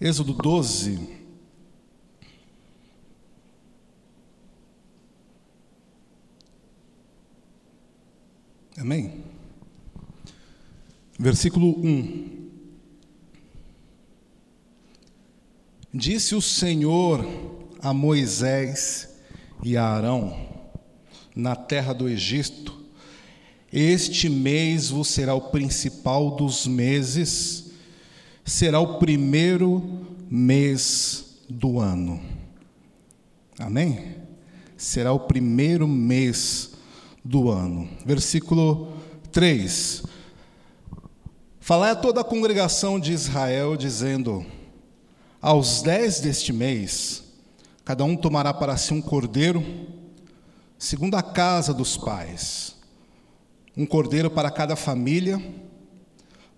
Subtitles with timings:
[0.00, 1.18] Êxodo 12.
[8.76, 9.24] Amém?
[11.18, 12.48] Versículo 1.
[15.92, 17.26] Disse o Senhor
[17.82, 19.18] a Moisés
[19.64, 20.48] e a Arão,
[21.34, 22.84] na terra do Egito:
[23.72, 27.67] Este mês vos será o principal dos meses,
[28.48, 32.20] será o primeiro mês do ano.
[33.58, 34.16] Amém?
[34.76, 36.72] Será o primeiro mês
[37.22, 37.88] do ano.
[38.06, 38.94] Versículo
[39.30, 40.02] 3.
[41.60, 44.46] Falai a toda a congregação de Israel, dizendo:
[45.42, 47.24] Aos dez deste mês,
[47.84, 49.62] cada um tomará para si um cordeiro,
[50.78, 52.76] segundo a casa dos pais,
[53.76, 55.38] um cordeiro para cada família,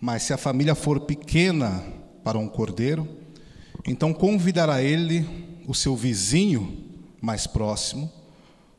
[0.00, 1.84] mas se a família for pequena
[2.24, 3.06] para um cordeiro,
[3.86, 5.26] então convidará ele
[5.68, 6.84] o seu vizinho
[7.20, 8.10] mais próximo,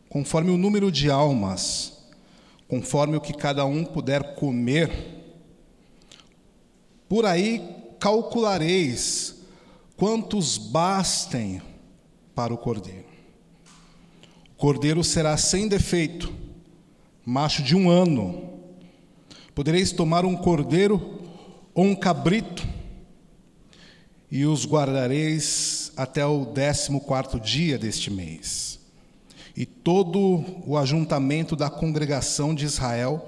[0.10, 2.02] conforme o número de almas,
[2.68, 4.90] conforme o que cada um puder comer
[7.08, 7.62] por aí
[8.00, 9.36] calculareis
[9.98, 11.62] quantos bastem
[12.34, 13.06] para o cordeiro.
[14.54, 16.34] O cordeiro será sem defeito,
[17.26, 18.51] macho de um ano.
[19.54, 21.20] Podereis tomar um cordeiro
[21.74, 22.66] ou um cabrito
[24.32, 28.80] e os guardareis até o décimo quarto dia deste mês.
[29.56, 33.28] E todo o ajuntamento da congregação de Israel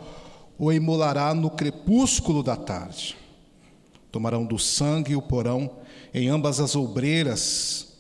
[0.58, 3.18] o imolará no crepúsculo da tarde.
[4.10, 5.70] Tomarão do sangue e o porão
[6.14, 7.98] em ambas as obreiras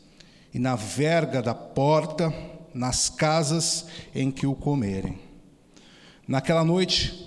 [0.53, 2.33] e na verga da porta,
[2.73, 3.85] nas casas
[4.15, 5.19] em que o comerem.
[6.25, 7.22] Naquela noite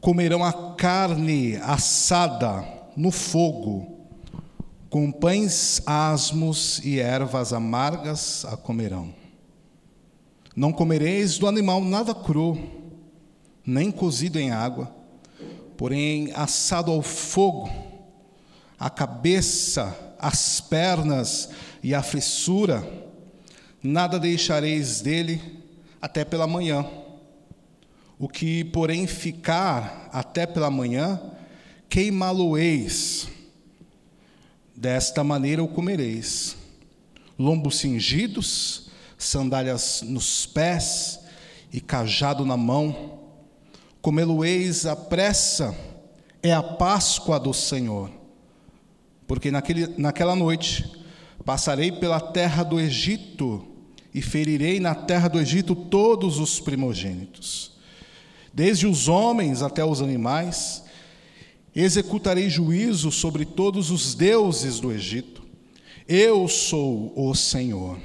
[0.00, 2.64] comerão a carne assada
[2.96, 3.98] no fogo,
[4.88, 9.14] com pães asmos e ervas amargas a comerão.
[10.56, 12.58] Não comereis do animal nada cru,
[13.64, 14.92] nem cozido em água,
[15.76, 17.70] porém assado ao fogo
[18.78, 21.50] a cabeça, as pernas
[21.82, 22.82] e a fissura,
[23.82, 25.40] nada deixareis dele
[26.00, 26.86] até pela manhã.
[28.20, 31.20] O que, porém, ficar até pela manhã,
[31.88, 33.26] queimá-lo-eis.
[34.76, 36.56] Desta maneira o comereis.
[37.36, 41.18] Lombos cingidos, sandálias nos pés
[41.72, 43.18] e cajado na mão.
[44.00, 45.74] Comê-lo-eis à pressa,
[46.40, 48.20] é a Páscoa do Senhor
[49.30, 50.90] porque naquele, naquela noite
[51.44, 53.64] passarei pela terra do Egito
[54.12, 57.78] e ferirei na terra do Egito todos os primogênitos,
[58.52, 60.84] desde os homens até os animais.
[61.74, 65.42] Executarei juízo sobre todos os deuses do Egito.
[66.08, 67.98] Eu sou o Senhor.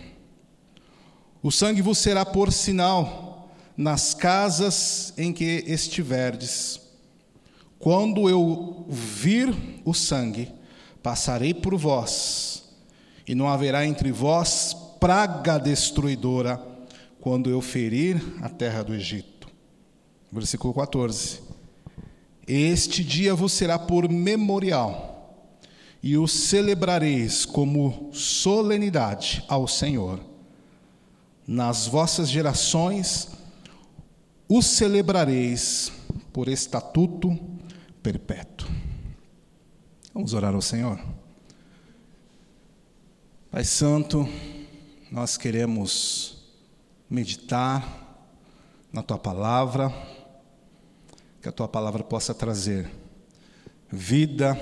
[1.41, 6.79] O sangue vos será por sinal nas casas em que estiverdes.
[7.79, 10.51] Quando eu vir o sangue,
[11.05, 12.63] Passarei por vós,
[13.27, 16.59] e não haverá entre vós praga destruidora,
[17.21, 19.34] quando eu ferir a terra do Egito.
[20.31, 21.41] Versículo 14.
[22.47, 25.43] Este dia vos será por memorial,
[26.03, 30.19] e o celebrareis como solenidade ao Senhor.
[31.47, 33.29] Nas vossas gerações
[34.47, 35.91] o celebrareis
[36.31, 37.37] por estatuto
[38.03, 38.69] perpétuo.
[40.13, 40.99] Vamos orar ao Senhor.
[43.49, 44.27] Pai Santo,
[45.11, 46.37] nós queremos
[47.09, 48.27] meditar
[48.91, 49.89] na tua palavra,
[51.45, 52.89] que a tua palavra possa trazer
[53.87, 54.57] vida,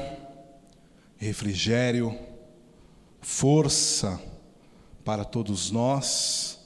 [1.16, 2.14] refrigério,
[3.22, 4.22] força
[5.06, 6.60] para todos nós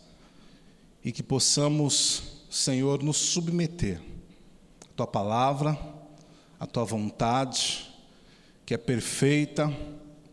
[1.05, 4.01] e que possamos, Senhor, nos submeter
[4.81, 5.77] à tua palavra,
[6.59, 7.87] à tua vontade
[8.65, 9.71] que é perfeita,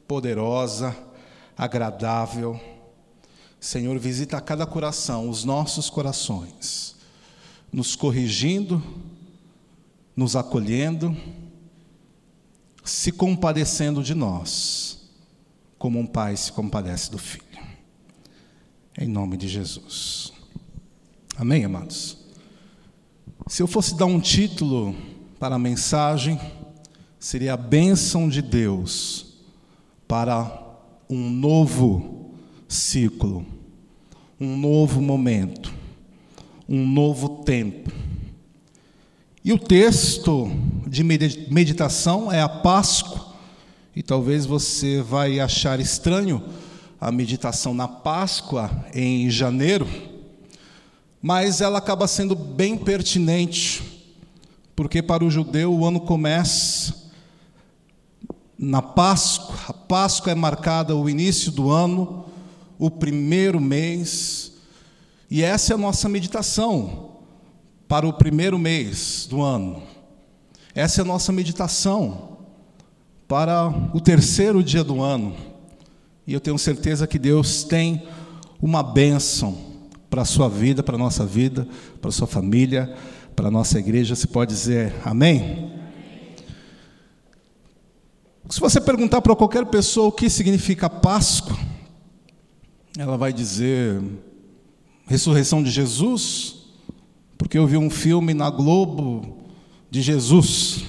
[0.08, 0.96] poderosa,
[1.54, 2.58] agradável.
[3.60, 6.96] Senhor, visita cada coração, os nossos corações,
[7.70, 8.82] nos corrigindo,
[10.16, 11.16] nos acolhendo,
[12.84, 15.10] se compadecendo de nós,
[15.78, 17.44] como um pai se compadece do filho.
[18.98, 20.32] Em nome de Jesus.
[21.36, 22.16] Amém, amados?
[23.46, 24.94] Se eu fosse dar um título
[25.38, 26.40] para a mensagem,
[27.18, 29.34] seria a bênção de Deus
[30.06, 30.62] para
[31.10, 32.34] um novo
[32.68, 33.44] ciclo,
[34.40, 35.74] um novo momento,
[36.68, 37.90] um novo tempo.
[39.44, 40.50] E o texto
[40.86, 43.26] de meditação é a Páscoa
[43.94, 46.42] E talvez você vai achar estranho
[46.98, 49.86] a meditação na Páscoa em janeiro,
[51.20, 53.82] mas ela acaba sendo bem pertinente,
[54.74, 57.12] porque para o judeu o ano começa
[58.58, 59.54] na Páscoa.
[59.68, 62.24] A Páscoa é marcada o início do ano,
[62.78, 64.52] o primeiro mês,
[65.30, 67.03] e essa é a nossa meditação
[67.88, 69.82] para o primeiro mês do ano.
[70.74, 72.38] Essa é a nossa meditação
[73.28, 75.34] para o terceiro dia do ano.
[76.26, 78.02] E eu tenho certeza que Deus tem
[78.60, 79.56] uma bênção
[80.08, 81.68] para a sua vida, para a nossa vida,
[82.00, 82.94] para a sua família,
[83.36, 84.14] para a nossa igreja.
[84.14, 85.72] Você pode dizer amém?
[88.48, 91.56] Se você perguntar para qualquer pessoa o que significa Páscoa,
[92.96, 94.00] ela vai dizer
[95.06, 96.63] ressurreição de Jesus,
[97.44, 99.44] porque eu vi um filme na Globo
[99.90, 100.82] de Jesus.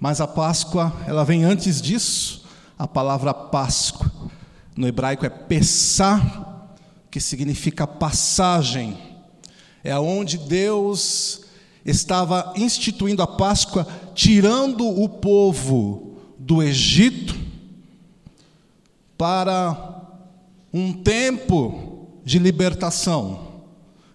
[0.00, 2.44] Mas a Páscoa, ela vem antes disso.
[2.76, 4.10] A palavra Páscoa
[4.76, 6.66] no hebraico é Pessah,
[7.08, 8.98] que significa passagem.
[9.84, 11.42] É onde Deus
[11.86, 17.32] estava instituindo a Páscoa, tirando o povo do Egito
[19.16, 20.02] para
[20.72, 23.43] um tempo de libertação,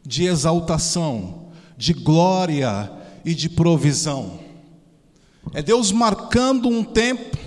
[0.10, 2.92] de exaltação, de glória
[3.24, 4.40] e de provisão.
[5.54, 7.38] É Deus marcando um tempo,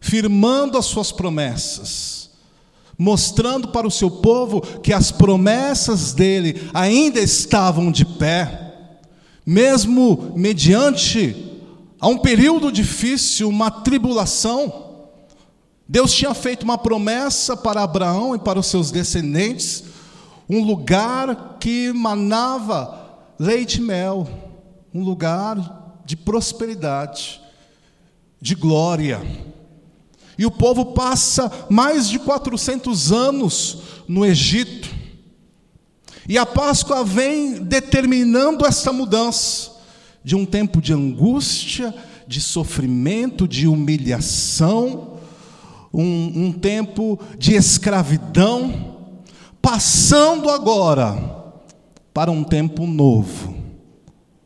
[0.00, 2.30] firmando as suas promessas,
[2.96, 8.72] mostrando para o seu povo que as promessas dele ainda estavam de pé,
[9.44, 11.36] mesmo mediante
[12.00, 14.86] a um período difícil, uma tribulação.
[15.86, 19.89] Deus tinha feito uma promessa para Abraão e para os seus descendentes,
[20.50, 24.28] um lugar que manava leite e mel,
[24.92, 27.40] um lugar de prosperidade,
[28.40, 29.22] de glória.
[30.36, 34.88] E o povo passa mais de 400 anos no Egito.
[36.28, 39.70] E a Páscoa vem determinando essa mudança
[40.24, 41.94] de um tempo de angústia,
[42.26, 45.18] de sofrimento, de humilhação,
[45.94, 48.89] um, um tempo de escravidão,
[49.60, 51.40] passando agora
[52.12, 53.54] para um tempo novo,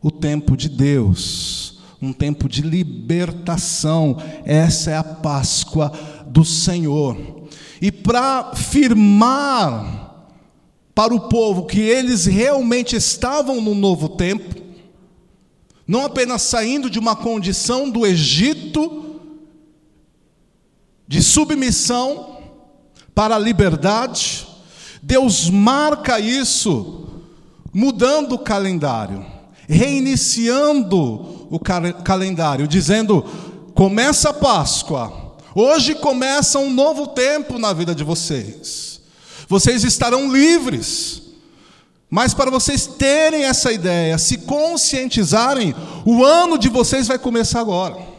[0.02, 4.16] o tempo de Deus, um tempo de libertação.
[4.44, 5.93] Essa é a Páscoa
[6.26, 7.16] do Senhor.
[7.81, 10.02] E para firmar
[10.94, 14.62] para o povo que eles realmente estavam no novo tempo,
[15.87, 19.20] não apenas saindo de uma condição do Egito,
[21.06, 22.38] de submissão
[23.14, 24.46] para a liberdade,
[25.06, 27.05] Deus marca isso,
[27.75, 29.25] mudando o calendário,
[29.69, 31.61] reiniciando o
[32.03, 33.23] calendário, dizendo:
[33.75, 39.03] começa a Páscoa, hoje começa um novo tempo na vida de vocês,
[39.47, 41.23] vocês estarão livres.
[42.09, 45.75] Mas para vocês terem essa ideia, se conscientizarem,
[46.06, 48.15] o ano de vocês vai começar agora.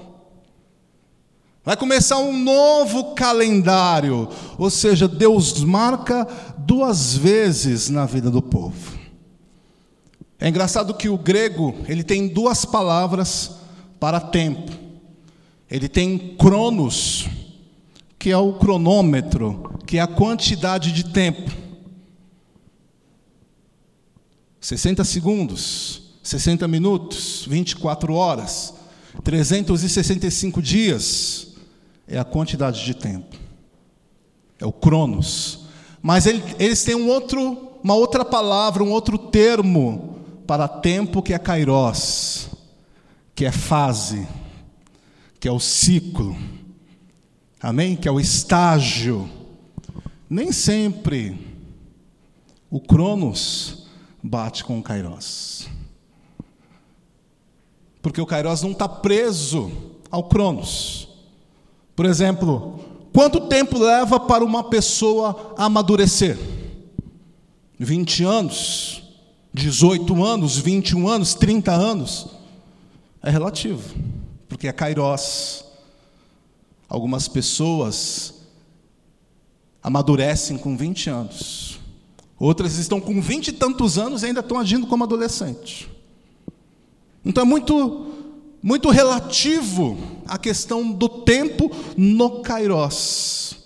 [1.65, 6.27] Vai começar um novo calendário, ou seja, Deus marca
[6.65, 8.97] duas vezes na vida do povo.
[10.39, 13.51] É engraçado que o grego, ele tem duas palavras
[13.99, 14.71] para tempo.
[15.69, 17.27] Ele tem cronos,
[18.19, 21.51] que é o cronômetro, que é a quantidade de tempo.
[24.59, 28.73] 60 segundos, 60 minutos, 24 horas,
[29.23, 31.55] 365 dias
[32.07, 33.35] é a quantidade de tempo.
[34.59, 35.64] É o cronos.
[36.05, 41.33] Mas ele, eles têm um outro, uma outra palavra, um outro termo para tempo que
[41.33, 42.47] é kairos,
[43.33, 44.27] que é fase,
[45.39, 46.37] que é o ciclo.
[47.59, 47.95] Amém?
[47.95, 49.27] Que é o estágio.
[50.29, 51.39] Nem sempre
[52.69, 53.87] o cronos
[54.21, 55.67] bate com o Kairos.
[58.03, 59.71] Porque o Kairos não está preso
[60.11, 61.07] ao Cronos.
[61.95, 66.37] Por exemplo, quanto tempo leva para uma pessoa amadurecer?
[67.79, 69.03] 20 anos,
[69.53, 72.27] 18 anos, 21 anos, 30 anos?
[73.23, 73.81] É relativo,
[74.49, 75.63] porque é Kairos.
[76.87, 78.33] Algumas pessoas
[79.81, 81.79] amadurecem com 20 anos.
[82.37, 85.89] Outras estão com vinte e tantos anos e ainda estão agindo como adolescente.
[87.23, 88.11] Então é muito,
[88.65, 89.95] muito relativo
[90.27, 93.57] a questão do tempo no Kairos.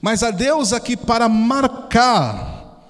[0.00, 2.88] Mas a Deus aqui para marcar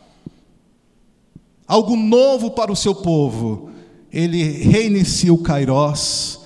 [1.67, 3.71] algo novo para o seu povo,
[4.13, 6.39] ele reinicia o Kairos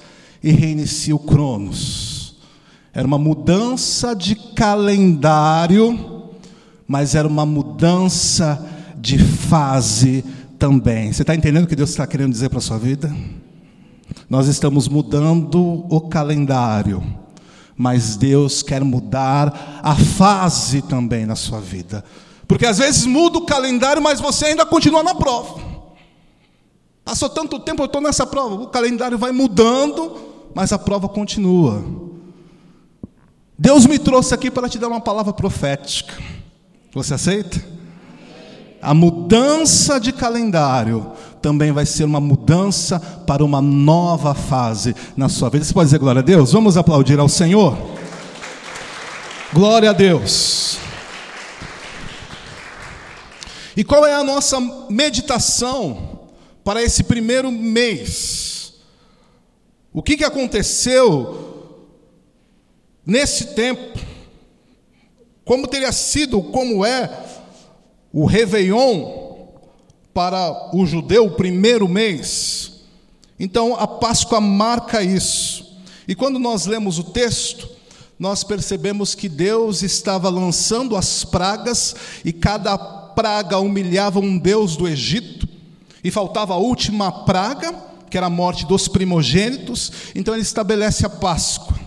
[0.42, 2.38] e reinicia o Cronos.
[2.94, 6.30] Era uma mudança de calendário,
[6.88, 8.66] mas era uma mudança
[8.96, 10.24] de fase
[10.58, 11.12] também.
[11.12, 13.14] Você está entendendo o que Deus está querendo dizer para a sua vida?
[14.32, 17.02] Nós estamos mudando o calendário,
[17.76, 22.02] mas Deus quer mudar a fase também na sua vida.
[22.48, 25.60] Porque às vezes muda o calendário, mas você ainda continua na prova.
[27.04, 28.54] Passou tanto tempo, eu estou nessa prova.
[28.54, 30.16] O calendário vai mudando,
[30.54, 31.84] mas a prova continua.
[33.58, 36.14] Deus me trouxe aqui para te dar uma palavra profética.
[36.94, 37.62] Você aceita?
[38.80, 41.12] A mudança de calendário
[41.42, 45.64] também vai ser uma mudança para uma nova fase na sua vida.
[45.64, 46.52] Você pode dizer glória a Deus?
[46.52, 47.76] Vamos aplaudir ao Senhor.
[49.52, 50.78] Glória a Deus.
[53.76, 54.58] E qual é a nossa
[54.88, 56.20] meditação
[56.62, 58.74] para esse primeiro mês?
[59.92, 61.80] O que, que aconteceu
[63.04, 63.98] nesse tempo?
[65.44, 67.10] Como teria sido, como é
[68.12, 69.21] o Réveillon
[70.12, 72.82] para o judeu, o primeiro mês.
[73.38, 75.76] Então a Páscoa marca isso.
[76.06, 77.68] E quando nós lemos o texto,
[78.18, 84.88] nós percebemos que Deus estava lançando as pragas e cada praga humilhava um deus do
[84.88, 85.48] Egito,
[86.04, 87.72] e faltava a última praga,
[88.10, 91.78] que era a morte dos primogênitos, então ele estabelece a Páscoa.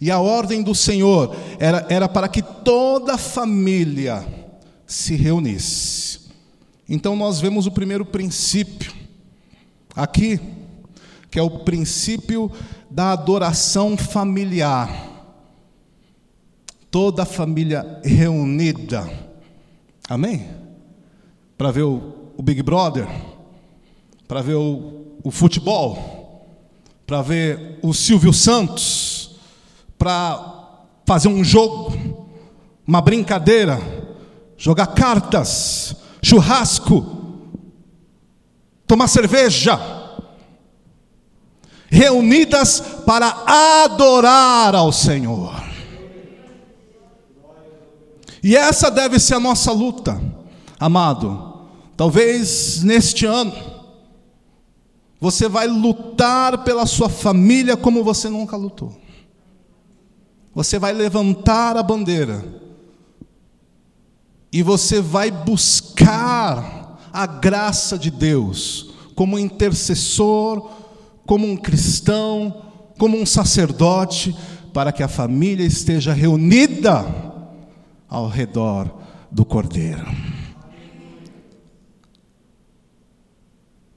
[0.00, 4.26] E a ordem do Senhor era, era para que toda a família
[4.86, 6.19] se reunisse.
[6.92, 8.92] Então nós vemos o primeiro princípio
[9.94, 10.40] aqui,
[11.30, 12.50] que é o princípio
[12.90, 15.08] da adoração familiar.
[16.90, 19.08] Toda a família reunida.
[20.08, 20.48] Amém?
[21.56, 23.06] Para ver o, Big Brother,
[24.26, 26.44] para ver o, o futebol,
[27.06, 29.38] para ver o Silvio Santos,
[29.96, 32.26] para fazer um jogo,
[32.84, 33.78] uma brincadeira
[34.56, 37.04] jogar cartas, churrasco,
[38.86, 39.78] tomar cerveja,
[41.88, 43.28] reunidas para
[43.84, 45.52] adorar ao Senhor.
[48.42, 50.20] E essa deve ser a nossa luta,
[50.78, 51.68] amado.
[51.96, 53.52] Talvez neste ano,
[55.20, 58.98] você vai lutar pela sua família como você nunca lutou.
[60.54, 62.42] Você vai levantar a bandeira
[64.52, 70.70] e você vai buscar a graça de Deus como intercessor,
[71.26, 72.62] como um cristão,
[72.98, 74.34] como um sacerdote,
[74.72, 77.04] para que a família esteja reunida
[78.08, 78.90] ao redor
[79.30, 80.06] do Cordeiro.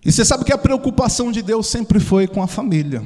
[0.06, 3.02] E você sabe que a preocupação de Deus sempre foi com a família.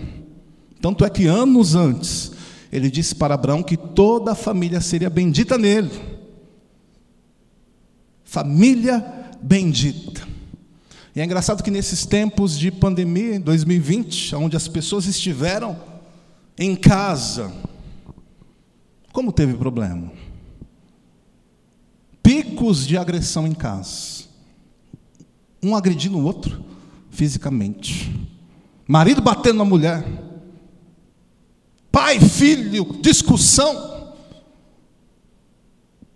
[0.82, 2.32] Tanto é que anos antes,
[2.72, 6.17] ele disse para Abraão que toda a família seria bendita nele
[8.28, 9.04] família
[9.42, 10.28] bendita.
[11.16, 15.80] E é engraçado que nesses tempos de pandemia, em 2020, onde as pessoas estiveram
[16.60, 17.52] em casa,
[19.14, 20.12] como teve problema?
[22.22, 24.26] Picos de agressão em casa.
[25.64, 26.64] Um agredindo o outro
[27.10, 28.14] fisicamente.
[28.86, 30.06] Marido batendo na mulher.
[31.92, 34.14] Pai, filho, discussão.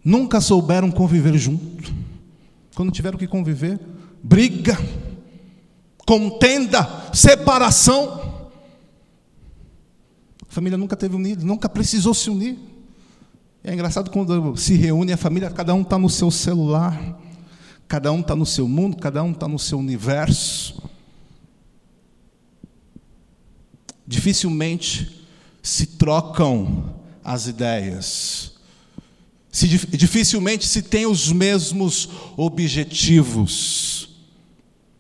[0.04, 2.01] Nunca souberam conviver junto.
[2.82, 3.80] Quando tiveram que conviver,
[4.24, 4.76] briga,
[6.00, 8.50] contenda, separação.
[10.42, 12.58] A família nunca teve unido, nunca precisou se unir.
[13.64, 17.20] É engraçado quando se reúne a família, cada um está no seu celular,
[17.88, 20.82] cada um está no seu mundo, cada um está no seu universo.
[24.08, 25.24] Dificilmente
[25.62, 28.51] se trocam as ideias.
[29.52, 34.10] Se, dificilmente se tem os mesmos objetivos.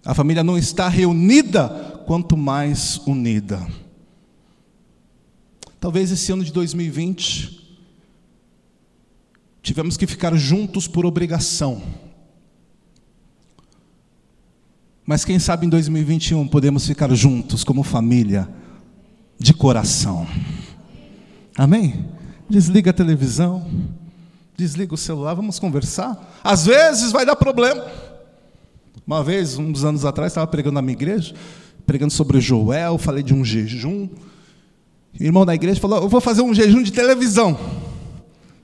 [0.03, 1.70] A família não está reunida,
[2.05, 3.65] quanto mais unida.
[5.79, 7.62] Talvez esse ano de 2020
[9.63, 11.81] tivemos que ficar juntos por obrigação.
[15.05, 18.50] Mas quem sabe em 2021 podemos ficar juntos como família,
[19.39, 20.27] de coração.
[21.58, 22.05] Amém?
[22.50, 23.65] Desliga a televisão
[24.62, 26.39] desliga o celular, vamos conversar.
[26.44, 27.84] Às vezes vai dar problema.
[29.06, 31.34] Uma vez, uns anos atrás, estava pregando na minha igreja,
[31.86, 34.08] pregando sobre Joel, falei de um jejum.
[35.20, 37.58] O irmão da igreja falou: Eu vou fazer um jejum de televisão.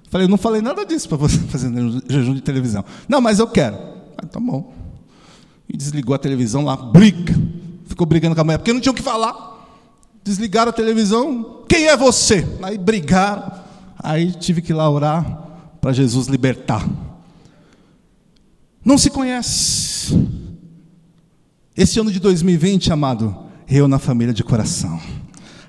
[0.10, 2.86] Falei, eu não falei nada disso para você fazer um jejum de televisão.
[3.10, 3.75] Não, mas eu quero.
[4.18, 4.74] Ah, tá bom.
[5.68, 7.36] E desligou a televisão lá, briga.
[7.88, 9.36] Ficou brigando com a mulher, porque não tinha o que falar.
[10.24, 11.63] desligaram a televisão.
[11.68, 12.48] Quem é você?
[12.62, 13.51] Aí brigaram.
[13.98, 15.47] Aí tive que ir lá orar
[15.81, 16.88] para Jesus libertar.
[18.84, 20.15] Não se conhece.
[21.75, 25.00] Esse ano de 2020, amado, eu na família de coração.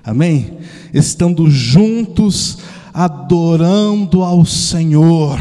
[0.03, 0.59] Amém?
[0.93, 2.59] Estando juntos,
[2.93, 5.37] adorando ao Senhor.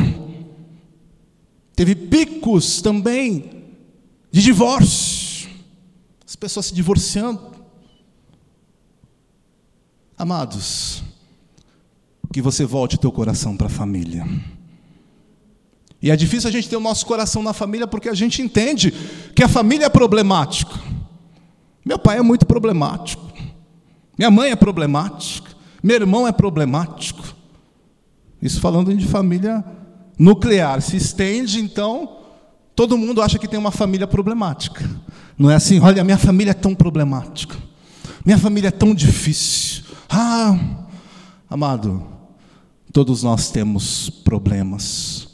[1.75, 3.65] Teve picos também
[4.31, 5.49] de divórcio.
[6.27, 7.41] As pessoas se divorciando.
[10.19, 11.05] Amados,
[12.33, 14.27] que você volte o teu coração para a família.
[16.01, 18.93] E é difícil a gente ter o nosso coração na família porque a gente entende
[19.35, 20.79] que a família é problemática.
[21.85, 23.27] Meu pai é muito problemático.
[24.17, 25.51] Minha mãe é problemática.
[25.83, 27.23] Meu irmão é problemático.
[28.41, 29.65] Isso falando de família
[30.19, 30.81] nuclear.
[30.83, 32.17] Se estende, então,
[32.75, 34.89] todo mundo acha que tem uma família problemática.
[35.37, 37.57] Não é assim, olha, minha família é tão problemática.
[38.25, 39.85] Minha família é tão difícil.
[40.09, 40.59] Ah,
[41.49, 42.05] amado,
[42.93, 45.28] todos nós temos problemas.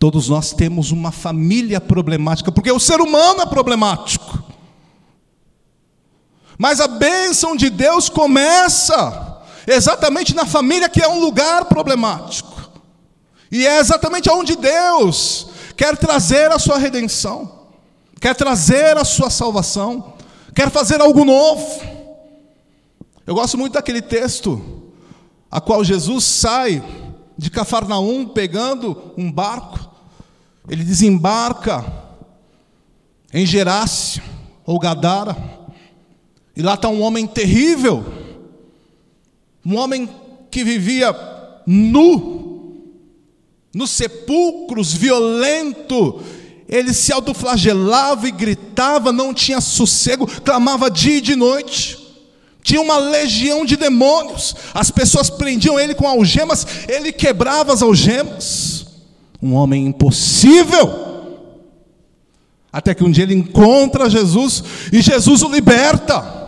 [0.00, 4.42] Todos nós temos uma família problemática, porque o ser humano é problemático.
[6.56, 12.70] Mas a bênção de Deus começa exatamente na família, que é um lugar problemático.
[13.52, 17.66] E é exatamente onde Deus quer trazer a sua redenção,
[18.18, 20.14] quer trazer a sua salvação,
[20.54, 21.82] quer fazer algo novo.
[23.26, 24.92] Eu gosto muito daquele texto
[25.50, 26.82] a qual Jesus sai
[27.36, 29.79] de Cafarnaum pegando um barco
[30.70, 31.84] ele desembarca
[33.34, 34.22] em Gerácio,
[34.64, 35.36] ou Gadara,
[36.56, 38.04] e lá está um homem terrível,
[39.66, 40.08] um homem
[40.48, 41.12] que vivia
[41.66, 42.86] nu,
[43.74, 46.22] nos sepulcros, violento,
[46.68, 51.98] ele se autoflagelava e gritava, não tinha sossego, clamava dia e de noite.
[52.62, 58.79] Tinha uma legião de demônios, as pessoas prendiam ele com algemas, ele quebrava as algemas
[59.42, 61.08] um homem impossível.
[62.72, 64.62] Até que um dia ele encontra Jesus
[64.92, 66.38] e Jesus o liberta.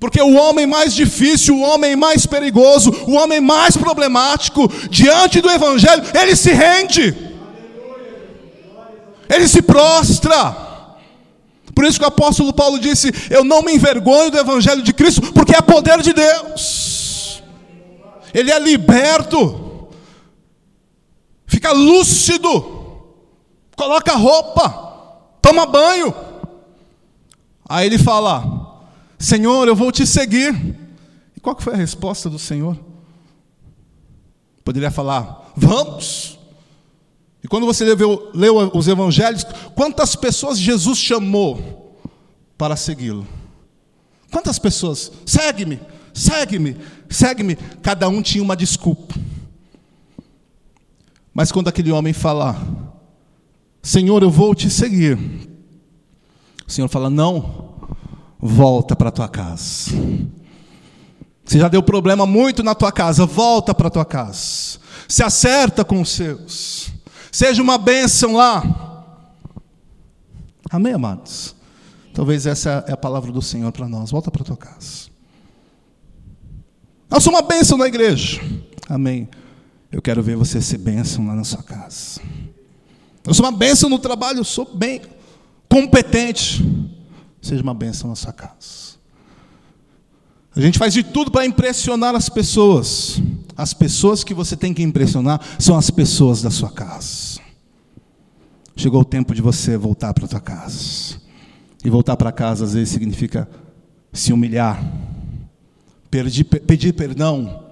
[0.00, 5.50] Porque o homem mais difícil, o homem mais perigoso, o homem mais problemático, diante do
[5.50, 7.16] Evangelho, ele se rende,
[9.28, 10.56] ele se prostra.
[11.74, 15.32] Por isso que o apóstolo Paulo disse: Eu não me envergonho do Evangelho de Cristo,
[15.32, 17.42] porque é poder de Deus,
[18.32, 19.67] ele é liberto
[21.48, 23.02] fica lúcido,
[23.76, 24.68] coloca roupa,
[25.42, 26.14] toma banho.
[27.68, 28.86] Aí ele fala:
[29.18, 30.54] Senhor, eu vou te seguir.
[31.36, 32.78] E qual foi a resposta do Senhor?
[34.62, 36.38] Poderia falar: Vamos.
[37.42, 41.96] E quando você leu, leu os evangelhos, quantas pessoas Jesus chamou
[42.56, 43.26] para segui-lo?
[44.30, 45.10] Quantas pessoas?
[45.24, 45.80] Segue-me,
[46.12, 46.76] segue-me,
[47.08, 47.56] segue-me.
[47.80, 49.14] Cada um tinha uma desculpa.
[51.38, 52.56] Mas quando aquele homem fala,
[53.80, 55.16] Senhor, eu vou te seguir,
[56.66, 57.76] o Senhor fala, não,
[58.40, 59.92] volta para tua casa.
[61.44, 64.80] Você já deu problema muito na tua casa, volta para tua casa.
[65.06, 66.90] Se acerta com os seus.
[67.30, 69.04] Seja uma bênção lá.
[70.68, 71.54] Amém, amados?
[72.12, 74.10] Talvez essa é a palavra do Senhor para nós.
[74.10, 75.06] Volta para tua casa.
[77.08, 78.40] Eu sou uma bênção na igreja.
[78.88, 79.28] Amém.
[79.90, 82.20] Eu quero ver você ser bênção lá na sua casa.
[83.26, 85.00] Eu sou uma bênção no trabalho, eu sou bem
[85.68, 86.64] competente.
[87.40, 88.98] Seja uma bênção na sua casa.
[90.54, 93.20] A gente faz de tudo para impressionar as pessoas.
[93.56, 97.40] As pessoas que você tem que impressionar são as pessoas da sua casa.
[98.76, 101.16] Chegou o tempo de você voltar para a tua casa.
[101.84, 103.48] E voltar para casa às vezes significa
[104.12, 104.82] se humilhar,
[106.10, 107.67] pedir perdão,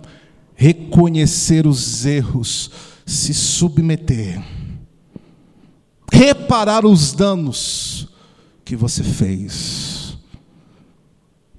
[0.57, 2.71] reconhecer os erros,
[3.05, 4.43] se submeter,
[6.11, 8.09] reparar os danos
[8.65, 10.17] que você fez.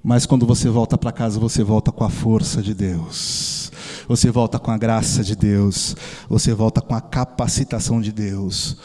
[0.02, 3.70] Mas quando você volta para casa, você volta com a força de Deus.
[4.08, 5.94] Você volta com a graça de Deus,
[6.28, 8.78] você volta com a capacitação de Deus,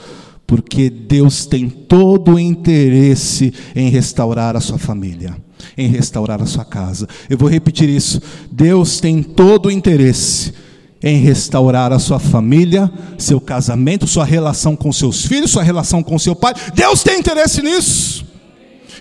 [0.45, 5.37] porque Deus tem todo o interesse em restaurar a sua família
[5.77, 7.07] em restaurar a sua casa.
[7.29, 8.21] Eu vou repetir isso.
[8.51, 10.53] Deus tem todo o interesse
[11.01, 16.17] em restaurar a sua família, seu casamento, sua relação com seus filhos, sua relação com
[16.17, 16.53] seu pai.
[16.73, 18.25] Deus tem interesse nisso.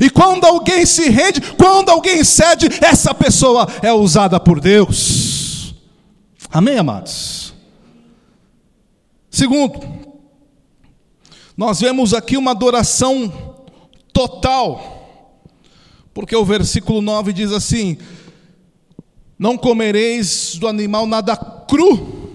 [0.00, 5.74] E quando alguém se rende, quando alguém cede, essa pessoa é usada por Deus.
[6.50, 7.54] Amém, amados?
[9.30, 9.80] Segundo,
[11.56, 13.32] nós vemos aqui uma adoração
[14.12, 15.01] total
[16.14, 17.96] porque o versículo 9 diz assim:
[19.38, 22.30] Não comereis do animal nada cru,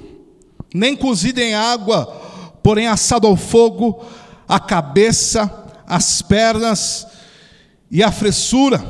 [0.73, 2.05] nem cozido em água,
[2.63, 4.03] porém assado ao fogo,
[4.47, 7.07] a cabeça, as pernas
[7.89, 8.83] e a fressura.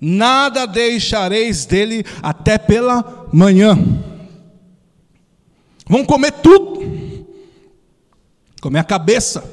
[0.00, 3.78] Nada deixareis dele até pela manhã.
[5.86, 6.82] Vão comer tudo.
[8.60, 9.44] Comer a cabeça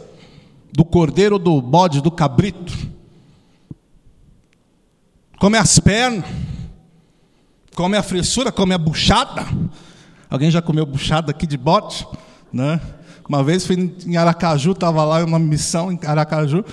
[0.72, 2.89] do cordeiro, do bode, do cabrito.
[5.40, 6.26] Come as pernas.
[7.74, 9.48] Come a fressura, come a buchada.
[10.30, 12.06] Alguém já comeu buchada aqui de bode?
[12.52, 12.80] Né?
[13.28, 16.66] Uma vez fui em Aracaju, estava lá em uma missão em Aracaju,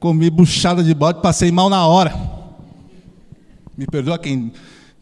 [0.00, 2.12] comi buchada de bode, passei mal na hora.
[3.76, 4.52] Me perdoa quem,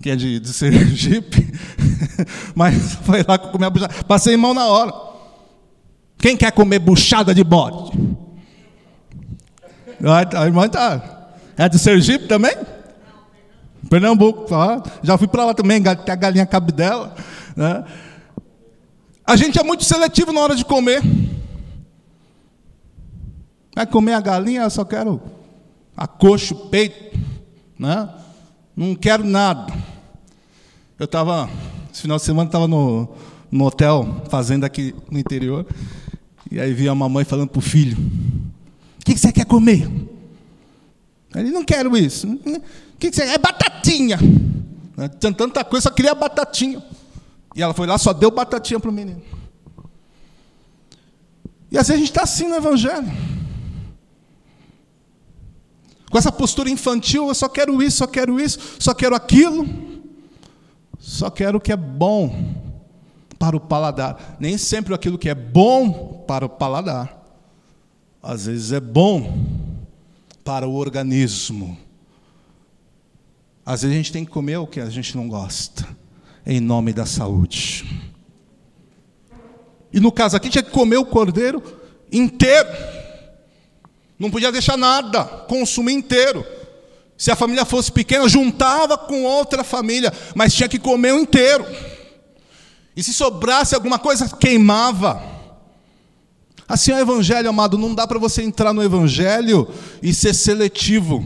[0.03, 1.53] quem é de, de Sergipe,
[2.55, 3.95] mas foi lá que comi a buchada.
[4.05, 4.93] Passei mal na hora.
[6.19, 7.93] Quem quer comer buchada de bode?
[10.37, 11.24] A irmã está.
[11.57, 12.57] É de Sergipe também?
[13.89, 14.47] Pernambuco,
[15.03, 17.15] já fui para lá também, tem a galinha cabe dela.
[17.57, 17.85] Né?
[19.27, 21.03] A gente é muito seletivo na hora de comer.
[23.75, 25.21] Vai comer a galinha, eu só quero
[25.97, 27.19] a coxa, o peito.
[27.79, 28.09] Né?
[28.77, 29.73] Não quero nada.
[30.99, 31.49] Eu estava,
[31.93, 33.09] esse final de semana, estava no,
[33.51, 35.67] no hotel, fazenda aqui no interior.
[36.51, 37.97] E aí vi a mamãe falando para o filho:
[39.01, 39.89] O que, que você quer comer?
[41.35, 42.27] Ele não quero isso.
[42.29, 43.23] O que, que você?
[43.23, 44.19] É batatinha.
[45.19, 46.83] Tinha tanta coisa, só queria batatinha.
[47.55, 49.23] E ela foi lá, só deu batatinha para o menino.
[51.71, 53.11] E às vezes a gente está assim no Evangelho.
[56.11, 59.67] Com essa postura infantil, eu só quero isso, só quero isso, só quero aquilo.
[61.01, 62.55] Só quero o que é bom
[63.39, 64.37] para o paladar.
[64.39, 67.21] Nem sempre aquilo que é bom para o paladar.
[68.23, 69.45] Às vezes é bom
[70.45, 71.77] para o organismo.
[73.65, 75.89] Às vezes a gente tem que comer o que a gente não gosta
[76.47, 78.13] em nome da saúde.
[79.91, 81.63] E no caso aqui tinha que comer o cordeiro
[82.13, 82.69] inteiro.
[84.19, 86.45] Não podia deixar nada, consumir inteiro.
[87.17, 91.65] Se a família fosse pequena, juntava com outra família, mas tinha que comer o inteiro.
[92.97, 95.34] E se sobrasse alguma coisa, queimava.
[96.67, 99.69] Assim é o evangelho, amado, não dá para você entrar no evangelho
[100.03, 101.25] e ser seletivo.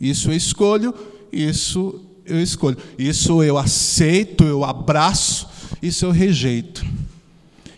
[0.00, 0.94] Isso eu escolho,
[1.32, 2.76] isso eu escolho.
[2.98, 5.48] Isso eu aceito, eu abraço,
[5.82, 6.84] isso eu rejeito.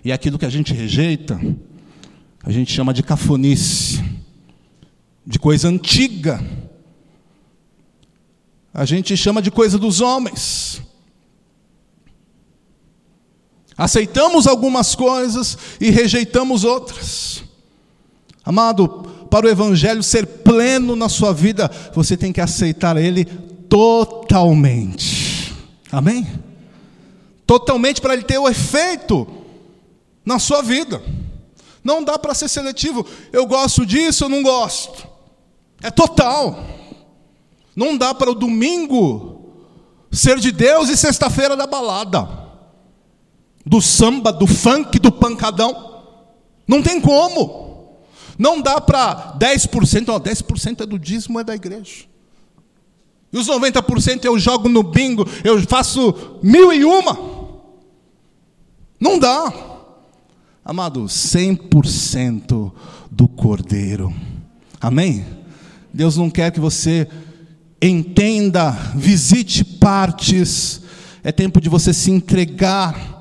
[0.05, 1.40] E aquilo que a gente rejeita,
[2.42, 4.05] a gente chama de cafonice,
[5.27, 6.40] de coisa antiga.
[8.72, 10.81] A gente chama de coisa dos homens.
[13.76, 17.42] Aceitamos algumas coisas e rejeitamos outras.
[18.44, 18.88] Amado,
[19.30, 23.24] para o Evangelho ser pleno na sua vida, você tem que aceitar Ele
[23.68, 25.54] totalmente.
[25.90, 26.26] Amém?
[27.46, 29.26] Totalmente para ele ter o efeito
[30.24, 31.02] na sua vida.
[31.84, 33.06] Não dá para ser seletivo.
[33.32, 35.06] Eu gosto disso, eu não gosto.
[35.80, 36.64] É total.
[37.74, 39.52] Não dá para o domingo
[40.10, 42.45] ser de Deus e sexta-feira da balada.
[43.66, 46.05] Do samba, do funk, do pancadão.
[46.66, 47.66] Não tem como.
[48.38, 52.05] Não dá para 10%, ó, 10% é do dízimo, é da igreja.
[53.33, 57.18] E os 90% eu jogo no bingo, eu faço mil e uma.
[59.00, 59.52] Não dá.
[60.64, 62.72] Amado, 100%
[63.11, 64.12] do cordeiro.
[64.81, 65.24] Amém?
[65.92, 67.09] Deus não quer que você
[67.81, 70.83] entenda, visite partes.
[71.22, 73.15] É tempo de você se entregar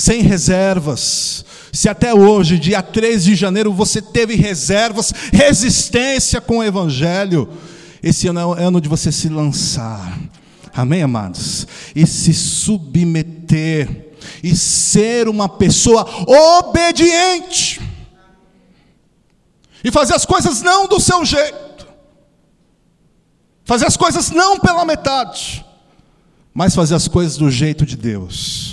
[0.00, 1.44] sem reservas.
[1.72, 7.48] Se até hoje, dia 13 de janeiro, você teve reservas, resistência com o Evangelho,
[8.02, 10.18] esse ano é o ano de você se lançar.
[10.74, 11.66] Amém, amados?
[11.94, 14.08] E se submeter.
[14.42, 16.06] E ser uma pessoa
[16.58, 17.80] obediente.
[19.82, 21.86] E fazer as coisas não do seu jeito.
[23.64, 25.64] Fazer as coisas não pela metade.
[26.52, 28.69] Mas fazer as coisas do jeito de Deus.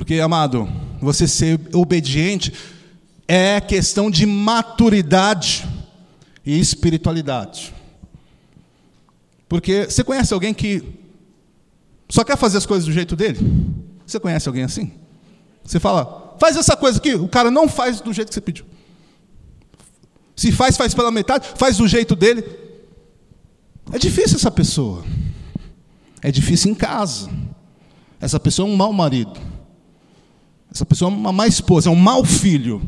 [0.00, 0.66] Porque, amado,
[0.98, 2.54] você ser obediente
[3.28, 5.62] é questão de maturidade
[6.44, 7.74] e espiritualidade.
[9.46, 10.82] Porque você conhece alguém que
[12.08, 13.40] só quer fazer as coisas do jeito dele?
[14.06, 14.90] Você conhece alguém assim?
[15.62, 18.64] Você fala, faz essa coisa aqui, o cara não faz do jeito que você pediu.
[20.34, 22.42] Se faz, faz pela metade, faz do jeito dele.
[23.92, 25.04] É difícil essa pessoa.
[26.22, 27.28] É difícil em casa.
[28.18, 29.49] Essa pessoa é um mau marido.
[30.72, 32.80] Essa pessoa é uma má esposa, é um mau filho.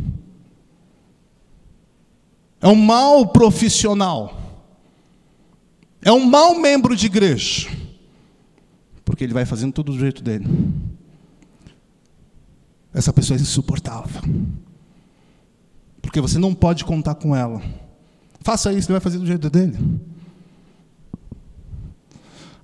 [2.61, 4.41] É um mau profissional.
[6.01, 7.71] é um mau membro de igreja,
[9.05, 10.47] porque ele vai fazendo tudo do jeito dele.
[12.93, 14.21] Essa pessoa é insuportável,
[16.01, 17.63] porque você não pode contar com ela.
[18.41, 19.79] Faça isso, ele vai fazer do jeito dele.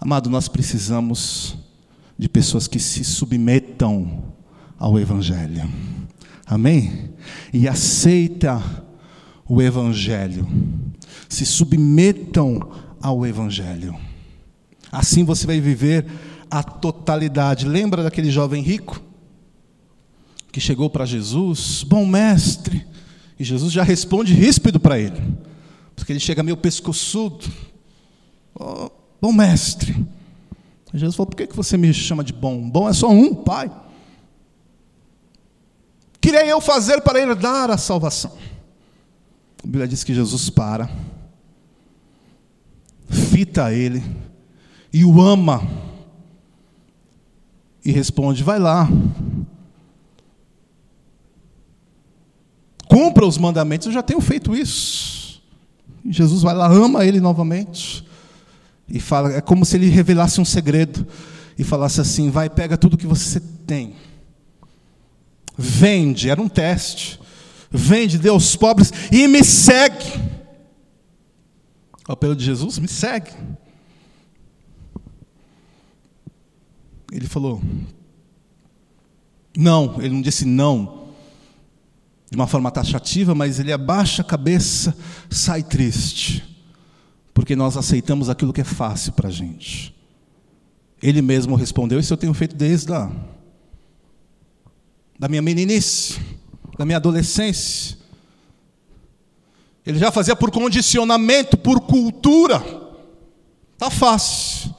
[0.01, 1.57] Amado, nós precisamos
[2.19, 4.28] de pessoas que se submetam
[4.79, 5.69] ao Evangelho.
[6.47, 7.11] Amém?
[7.53, 8.63] E aceita
[9.47, 10.47] o Evangelho.
[11.29, 13.95] Se submetam ao Evangelho.
[14.91, 16.07] Assim você vai viver
[16.51, 17.67] a totalidade.
[17.67, 19.03] Lembra daquele jovem rico
[20.51, 21.85] que chegou para Jesus?
[21.87, 22.87] Bom mestre.
[23.39, 25.23] E Jesus já responde ríspido para ele,
[25.95, 27.47] porque ele chega meio pescoçudo.
[28.53, 28.91] Oh,
[29.23, 29.95] bom mestre.
[30.93, 32.69] Jesus falou: Por que você me chama de bom?
[32.69, 33.71] Bom é só um, Pai.
[36.29, 38.37] Queria eu fazer para herdar a salvação?
[39.65, 40.91] A Bíblia diz que Jesus para
[43.09, 44.05] fita ele
[44.93, 45.67] e o ama
[47.83, 48.87] e responde: Vai lá,
[52.87, 55.41] cumpra os mandamentos, eu já tenho feito isso.
[56.05, 58.07] Jesus vai lá, ama ele novamente
[58.87, 61.07] e fala: É como se ele revelasse um segredo
[61.59, 63.95] e falasse assim: Vai, pega tudo que você tem,
[65.59, 67.19] vende, era um teste,
[67.69, 70.07] vende, dê aos pobres e me segue.
[72.09, 73.33] O apelo de Jesus, me segue.
[77.11, 77.61] Ele falou,
[79.57, 81.09] não, ele não disse não,
[82.31, 84.97] de uma forma taxativa, mas ele abaixa a cabeça,
[85.29, 86.45] sai triste,
[87.35, 89.95] porque nós aceitamos aquilo que é fácil para a gente.
[91.03, 93.11] Ele mesmo respondeu: Isso eu tenho feito desde a
[95.19, 96.21] da minha meninice,
[96.79, 97.99] da minha adolescência.
[99.85, 102.63] Ele já fazia por condicionamento, por cultura.
[103.77, 104.75] Tá fácil.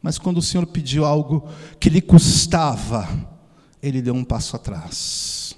[0.00, 1.48] Mas quando o Senhor pediu algo
[1.80, 3.08] que lhe custava,
[3.82, 5.56] ele deu um passo atrás.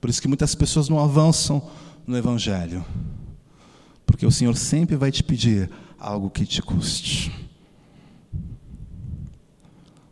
[0.00, 1.70] Por isso que muitas pessoas não avançam
[2.06, 2.84] no evangelho.
[4.04, 7.32] Porque o Senhor sempre vai te pedir algo que te custe.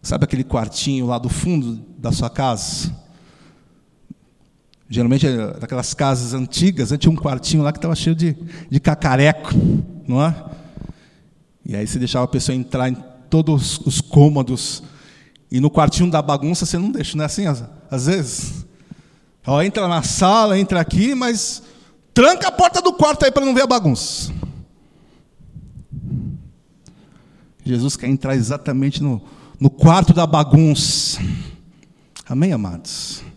[0.00, 2.96] Sabe aquele quartinho lá do fundo da sua casa?
[4.92, 5.24] Geralmente,
[5.60, 8.36] naquelas casas antigas, tinha um quartinho lá que estava cheio de,
[8.68, 9.50] de cacareco,
[10.04, 10.34] não é?
[11.64, 12.96] E aí você deixava a pessoa entrar em
[13.30, 14.82] todos os cômodos.
[15.48, 18.66] E no quartinho da bagunça você não deixa, não é assim às, às vezes?
[19.46, 21.62] Ó, entra na sala, entra aqui, mas
[22.12, 24.32] tranca a porta do quarto aí para não ver a bagunça.
[27.64, 29.22] Jesus quer entrar exatamente no,
[29.60, 31.20] no quarto da bagunça.
[32.28, 33.29] Amém, amados?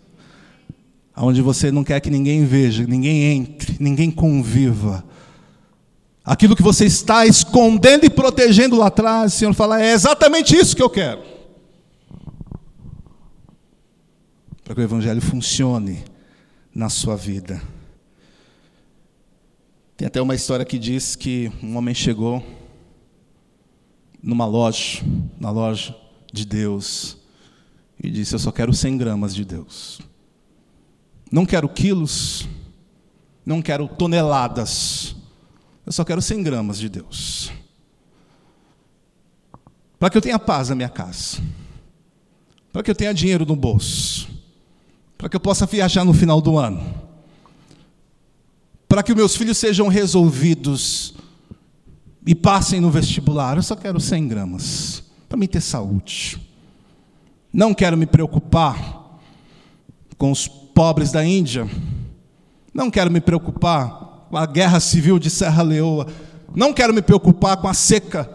[1.16, 5.04] Onde você não quer que ninguém veja, ninguém entre, ninguém conviva.
[6.24, 10.74] Aquilo que você está escondendo e protegendo lá atrás, o Senhor fala, é exatamente isso
[10.74, 11.22] que eu quero.
[14.64, 16.02] Para que o Evangelho funcione
[16.74, 17.62] na sua vida.
[19.96, 22.44] Tem até uma história que diz que um homem chegou
[24.20, 25.02] numa loja,
[25.38, 25.94] na loja
[26.32, 27.18] de Deus,
[28.02, 30.00] e disse: Eu só quero 100 gramas de Deus.
[31.34, 32.48] Não quero quilos,
[33.44, 35.16] não quero toneladas,
[35.84, 37.50] eu só quero 100 gramas de Deus.
[39.98, 41.42] Para que eu tenha paz na minha casa,
[42.72, 44.28] para que eu tenha dinheiro no bolso,
[45.18, 47.02] para que eu possa viajar no final do ano,
[48.86, 51.14] para que meus filhos sejam resolvidos
[52.24, 56.40] e passem no vestibular, eu só quero 100 gramas, para mim ter saúde.
[57.52, 59.18] Não quero me preocupar
[60.16, 61.68] com os pobres da Índia.
[62.74, 66.06] Não quero me preocupar com a guerra civil de Serra Leoa.
[66.54, 68.28] Não quero me preocupar com a seca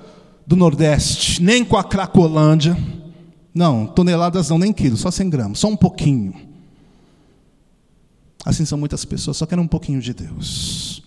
[0.48, 2.78] do Nordeste, nem com a Cracolândia.
[3.54, 6.34] Não, toneladas não, nem quilos, só 100 gramas, só um pouquinho.
[8.46, 11.04] Assim são muitas pessoas, só querem um pouquinho de Deus.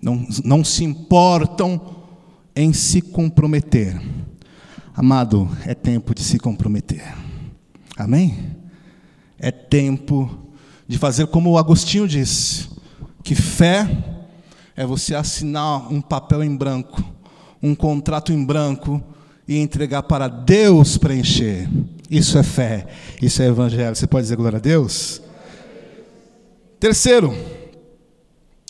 [0.00, 1.80] Não, não se importam
[2.54, 4.00] em se comprometer.
[4.94, 7.14] Amado, é tempo de se comprometer.
[7.96, 8.56] Amém?
[9.38, 10.46] É tempo
[10.88, 12.68] de fazer como o Agostinho disse,
[13.22, 13.88] que fé
[14.76, 17.02] é você assinar um papel em branco,
[17.62, 19.02] um contrato em branco
[19.48, 21.68] e entregar para Deus preencher.
[22.10, 22.86] Isso é fé,
[23.20, 23.96] isso é evangelho.
[23.96, 25.20] Você pode dizer glória a Deus?
[26.78, 27.34] Terceiro,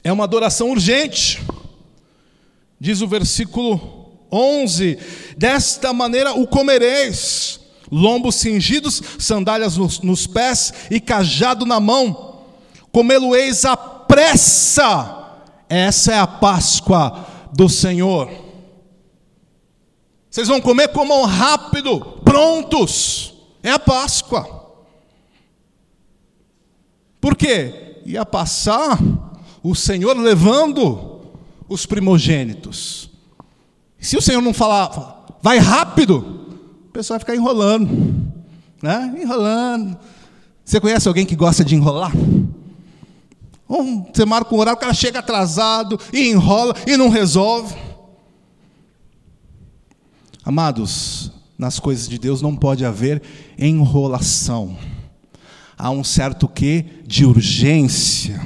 [0.03, 1.43] é uma adoração urgente.
[2.81, 4.99] Diz o versículo 11:
[5.37, 12.45] Desta maneira o comereis lombos cingidos, sandálias nos, nos pés e cajado na mão.
[12.93, 15.25] Comê-lo-eis à pressa.
[15.69, 18.31] Essa é a Páscoa do Senhor.
[20.31, 23.35] Vocês vão comer, comam rápido, prontos.
[23.63, 24.57] É a Páscoa.
[27.21, 28.03] Por quê?
[28.05, 28.99] Ia passar
[29.63, 31.23] o Senhor levando
[31.69, 33.11] os primogênitos.
[33.99, 36.46] Se o Senhor não falar, vai rápido,
[36.97, 38.33] pessoal ficar enrolando,
[38.83, 39.15] né?
[39.21, 39.99] Enrolando.
[40.65, 42.11] Você conhece alguém que gosta de enrolar?
[43.69, 47.75] Você marca um horário, o cara chega atrasado e enrola e não resolve.
[50.43, 53.23] Amados, nas coisas de Deus não pode haver
[53.59, 54.79] enrolação.
[55.77, 58.43] Há um certo quê de urgência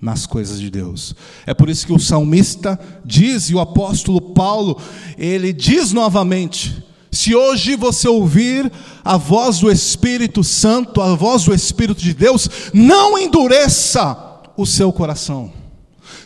[0.00, 1.16] nas coisas de Deus.
[1.44, 4.80] É por isso que o salmista diz, e o apóstolo Paulo,
[5.18, 6.84] ele diz novamente:
[7.14, 8.70] se hoje você ouvir
[9.04, 14.92] a voz do Espírito Santo, a voz do Espírito de Deus, não endureça o seu
[14.92, 15.52] coração.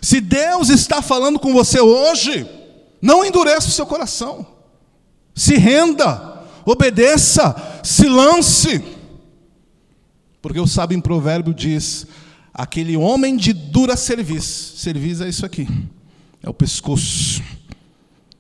[0.01, 2.47] Se Deus está falando com você hoje,
[3.03, 4.47] não endureça o seu coração.
[5.35, 8.83] Se renda, obedeça, se lance.
[10.41, 12.07] Porque o sábio em provérbio diz:
[12.53, 15.69] aquele homem de dura serviço, serviço é isso aqui,
[16.43, 17.43] é o pescoço.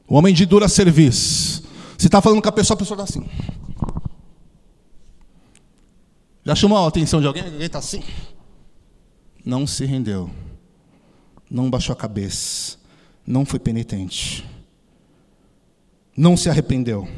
[0.07, 1.67] O homem de dura serviço.
[1.99, 3.29] Você está falando com a pessoa, a pessoa está assim.
[6.45, 7.43] Já chamou a atenção de alguém?
[7.43, 8.05] Alguém está assim?
[9.45, 10.31] Não se rendeu.
[11.51, 12.79] Não baixou a cabeça.
[13.27, 14.49] Não foi penitente.
[16.17, 17.09] Não se arrependeu.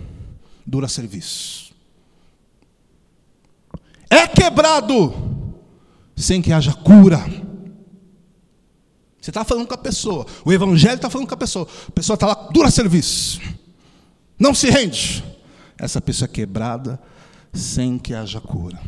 [0.66, 1.75] Dura serviço.
[4.09, 5.14] É quebrado
[6.16, 7.19] sem que haja cura.
[9.21, 10.27] Você está falando com a pessoa.
[10.43, 11.69] O Evangelho está falando com a pessoa.
[11.87, 13.40] A pessoa está lá, dura serviço.
[14.40, 15.22] Não se rende.
[15.79, 16.98] Essa pessoa é quebrada
[17.53, 18.81] sem que haja cura.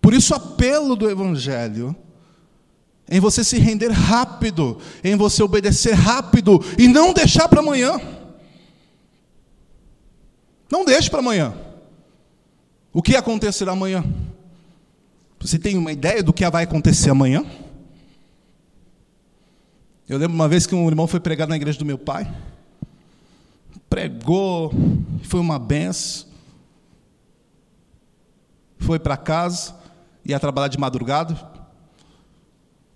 [0.00, 1.96] Por isso, o apelo do Evangelho
[3.08, 8.00] em você se render rápido, em você obedecer rápido e não deixar para amanhã.
[10.70, 11.54] Não deixe para amanhã.
[12.92, 14.04] O que acontecerá amanhã?
[15.40, 17.44] Você tem uma ideia do que vai acontecer amanhã?
[20.08, 22.32] Eu lembro uma vez que um irmão foi pregar na igreja do meu pai.
[23.88, 24.72] Pregou,
[25.22, 26.26] foi uma benção.
[28.78, 29.84] Foi para casa
[30.24, 31.36] ia trabalhar de madrugada.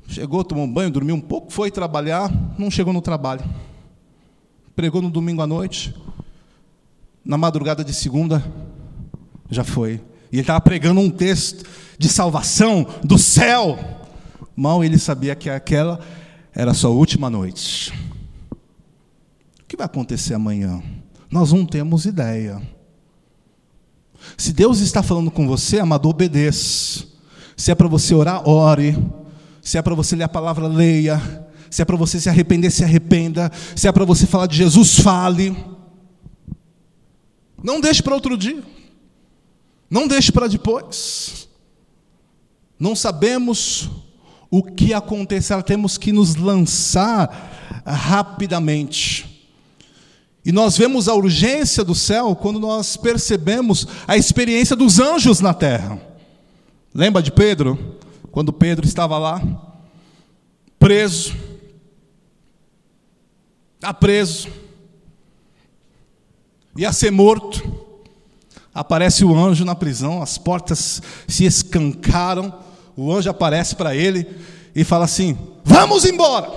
[0.08, 3.44] Chegou, tomou um banho, dormiu um pouco, foi trabalhar, não chegou no trabalho.
[4.74, 5.94] Pregou no domingo à noite.
[7.24, 8.42] Na madrugada de segunda,
[9.50, 10.00] já foi.
[10.32, 11.68] E ele estava pregando um texto
[11.98, 13.78] de salvação do céu.
[14.56, 16.00] Mal ele sabia que aquela
[16.54, 17.92] era a sua última noite.
[19.60, 20.82] O que vai acontecer amanhã?
[21.30, 22.60] Nós não temos ideia.
[24.36, 27.06] Se Deus está falando com você, amado, obedeça.
[27.56, 28.96] Se é para você orar, ore.
[29.60, 31.20] Se é para você ler a palavra, leia.
[31.70, 33.50] Se é para você se arrepender, se arrependa.
[33.76, 35.56] Se é para você falar de Jesus, fale.
[37.62, 38.62] Não deixe para outro dia.
[39.90, 41.48] Não deixe para depois.
[42.78, 43.90] Não sabemos
[44.50, 49.38] o que acontecerá, temos que nos lançar rapidamente.
[50.44, 55.52] E nós vemos a urgência do céu quando nós percebemos a experiência dos anjos na
[55.52, 56.00] terra.
[56.94, 57.98] Lembra de Pedro?
[58.30, 59.42] Quando Pedro estava lá,
[60.78, 61.36] preso,
[63.74, 64.48] está preso,
[66.76, 67.86] ia ser morto.
[68.72, 72.67] Aparece o anjo na prisão, as portas se escancaram.
[73.00, 74.26] O anjo aparece para ele
[74.74, 76.50] e fala assim: Vamos embora.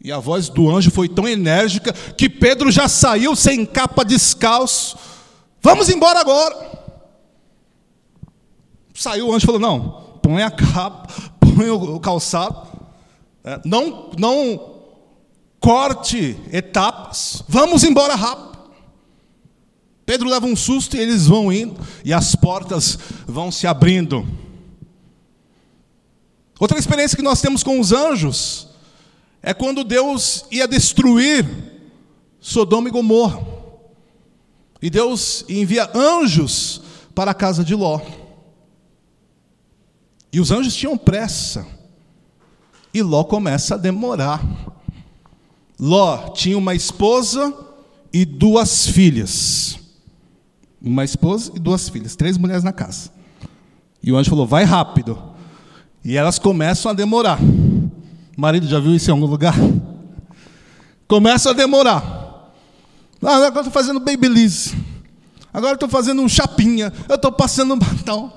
[0.00, 4.96] E a voz do anjo foi tão enérgica que Pedro já saiu sem capa, descalço.
[5.60, 6.54] Vamos embora agora.
[8.94, 11.08] Saiu o anjo e falou: Não, põe a capa,
[11.40, 12.68] põe o calçado,
[13.42, 14.76] é, não, não
[15.58, 18.60] corte etapas, vamos embora rápido.
[20.06, 22.96] Pedro leva um susto e eles vão indo, e as portas
[23.26, 24.24] vão se abrindo.
[26.60, 28.68] Outra experiência que nós temos com os anjos
[29.42, 31.48] é quando Deus ia destruir
[32.38, 33.40] Sodoma e Gomorra.
[34.82, 36.82] E Deus envia anjos
[37.14, 38.00] para a casa de Ló.
[40.30, 41.66] E os anjos tinham pressa.
[42.92, 44.44] E Ló começa a demorar.
[45.78, 47.54] Ló tinha uma esposa
[48.12, 49.78] e duas filhas.
[50.80, 53.10] Uma esposa e duas filhas, três mulheres na casa.
[54.02, 55.29] E o anjo falou: vai rápido.
[56.04, 57.38] E elas começam a demorar.
[57.40, 59.54] O marido já viu isso em algum lugar?
[61.06, 62.52] Começa a demorar.
[63.22, 64.74] Ah, agora estou fazendo babyliss.
[65.52, 66.92] Agora estou fazendo um chapinha.
[67.08, 68.32] Eu estou passando um batom.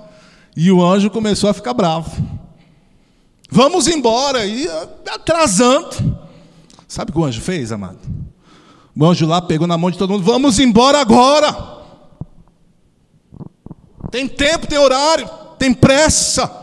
[0.55, 2.11] E o anjo começou a ficar bravo.
[3.49, 4.67] Vamos embora, e
[5.11, 6.17] atrasando.
[6.87, 7.99] Sabe o que o anjo fez, amado?
[8.95, 11.55] O anjo lá pegou na mão de todo mundo: vamos embora agora.
[14.11, 16.62] Tem tempo, tem horário, tem pressa.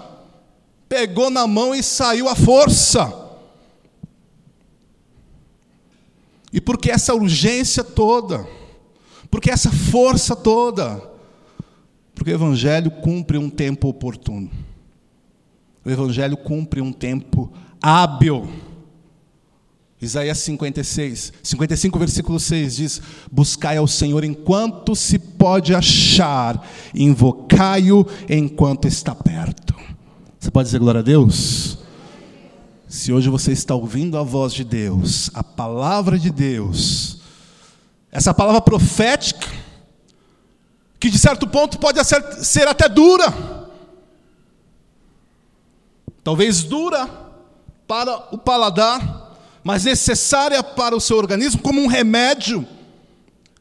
[0.90, 3.14] Pegou na mão e saiu à força.
[6.52, 8.44] E por que essa urgência toda?
[9.30, 11.00] Por que essa força toda?
[12.12, 14.50] Porque o Evangelho cumpre um tempo oportuno.
[15.84, 18.50] O Evangelho cumpre um tempo hábil.
[20.02, 28.88] Isaías 56, 55, versículo 6 diz: Buscai ao Senhor enquanto se pode achar, invocai-o enquanto
[28.88, 29.70] está perto.
[30.40, 31.76] Você pode dizer glória a Deus?
[32.88, 37.18] Se hoje você está ouvindo a voz de Deus, a palavra de Deus,
[38.10, 39.46] essa palavra profética,
[40.98, 42.00] que de certo ponto pode
[42.42, 43.68] ser, até dura,
[46.24, 47.06] talvez dura
[47.86, 52.66] para o paladar, mas necessária para o seu organismo como um remédio,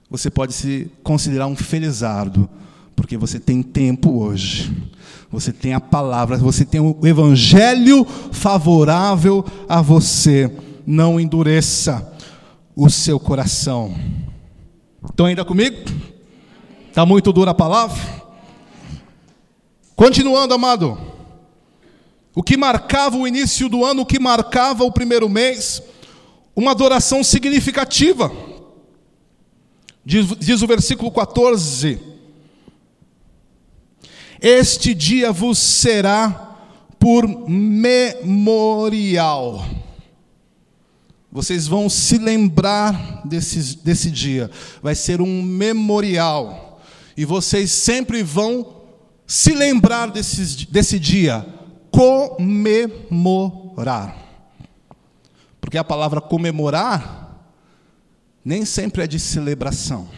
[0.09, 2.49] você pode se considerar um felizardo,
[2.95, 4.88] porque você tem tempo hoje
[5.31, 10.51] você tem a palavra, você tem o evangelho favorável a você.
[10.85, 12.11] Não endureça
[12.75, 13.93] o seu coração.
[15.07, 15.77] Estão ainda comigo?
[16.87, 18.01] Está muito dura a palavra?
[19.95, 20.97] Continuando, amado.
[22.33, 25.83] O que marcava o início do ano, o que marcava o primeiro mês,
[26.55, 28.31] uma adoração significativa.
[30.03, 32.08] Diz, diz o versículo 14:
[34.41, 36.49] este dia vos será
[36.99, 39.65] por memorial.
[41.31, 44.49] Vocês vão se lembrar desse, desse dia,
[44.81, 46.81] vai ser um memorial.
[47.15, 48.81] E vocês sempre vão
[49.27, 51.45] se lembrar desse, desse dia,
[51.91, 52.97] comemorar.
[55.61, 57.27] Porque a palavra comemorar
[58.43, 60.09] nem sempre é de celebração.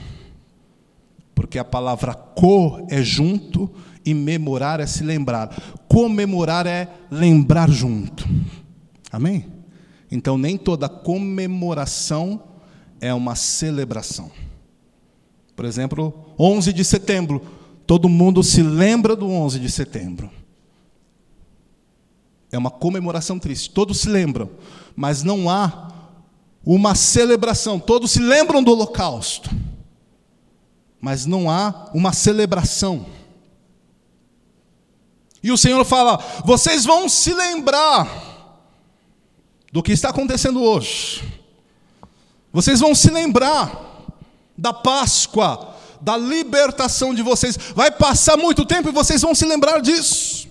[1.36, 3.69] Porque a palavra co é junto
[4.06, 5.56] e memorar é se lembrar.
[5.88, 8.28] Comemorar é lembrar junto.
[9.12, 9.45] Amém?
[10.12, 12.43] Então, nem toda comemoração
[12.99, 14.32] é uma celebração.
[15.56, 17.41] Por exemplo, 11 de setembro.
[17.86, 20.30] Todo mundo se lembra do 11 de setembro.
[22.52, 23.70] É uma comemoração triste.
[23.70, 24.49] Todos se lembram.
[24.95, 25.91] Mas não há
[26.66, 27.80] uma celebração.
[27.80, 29.49] Todos se lembram do Holocausto.
[30.99, 33.06] Mas não há uma celebração.
[35.44, 38.30] E o Senhor fala: vocês vão se lembrar
[39.72, 41.24] do que está acontecendo hoje.
[42.54, 44.06] Vocês vão se lembrar
[44.58, 47.58] da Páscoa, da libertação de vocês.
[47.74, 50.50] Vai passar muito tempo e vocês vão se lembrar disso.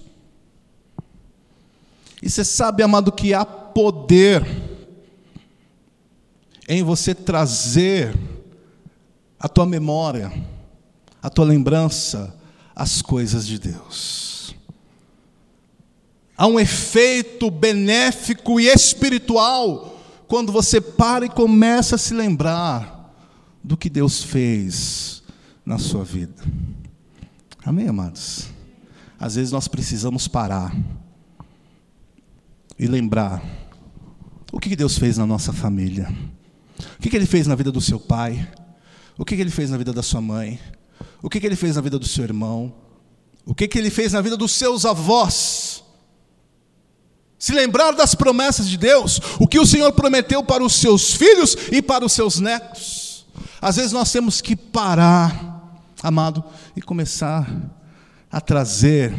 [2.23, 4.45] E você sabe, amado, que há poder
[6.69, 8.17] em você trazer
[9.39, 10.33] a tua memória,
[11.23, 12.35] a tua lembrança,
[12.75, 14.40] as coisas de Deus
[16.41, 23.15] há um efeito benéfico e espiritual quando você para e começa a se lembrar
[23.63, 25.23] do que Deus fez
[25.67, 26.43] na sua vida.
[27.63, 28.47] Amém, amados?
[29.19, 30.75] Às vezes nós precisamos parar
[32.79, 33.43] e lembrar
[34.51, 36.11] o que Deus fez na nossa família,
[36.99, 38.51] o que Ele fez na vida do seu pai,
[39.19, 40.59] o que Ele fez na vida da sua mãe,
[41.23, 42.73] o que Ele fez na vida do seu irmão,
[43.45, 45.70] o que Ele fez na vida dos seus avós
[47.41, 51.57] se lembrar das promessas de Deus, o que o Senhor prometeu para os seus filhos
[51.73, 53.25] e para os seus netos.
[53.63, 56.45] Às vezes nós temos que parar, amado,
[56.77, 57.51] e começar
[58.31, 59.15] a trazer,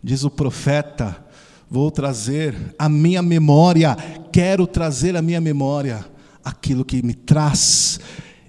[0.00, 1.24] diz o profeta,
[1.68, 3.96] vou trazer a minha memória,
[4.32, 6.06] quero trazer a minha memória
[6.44, 7.98] aquilo que me traz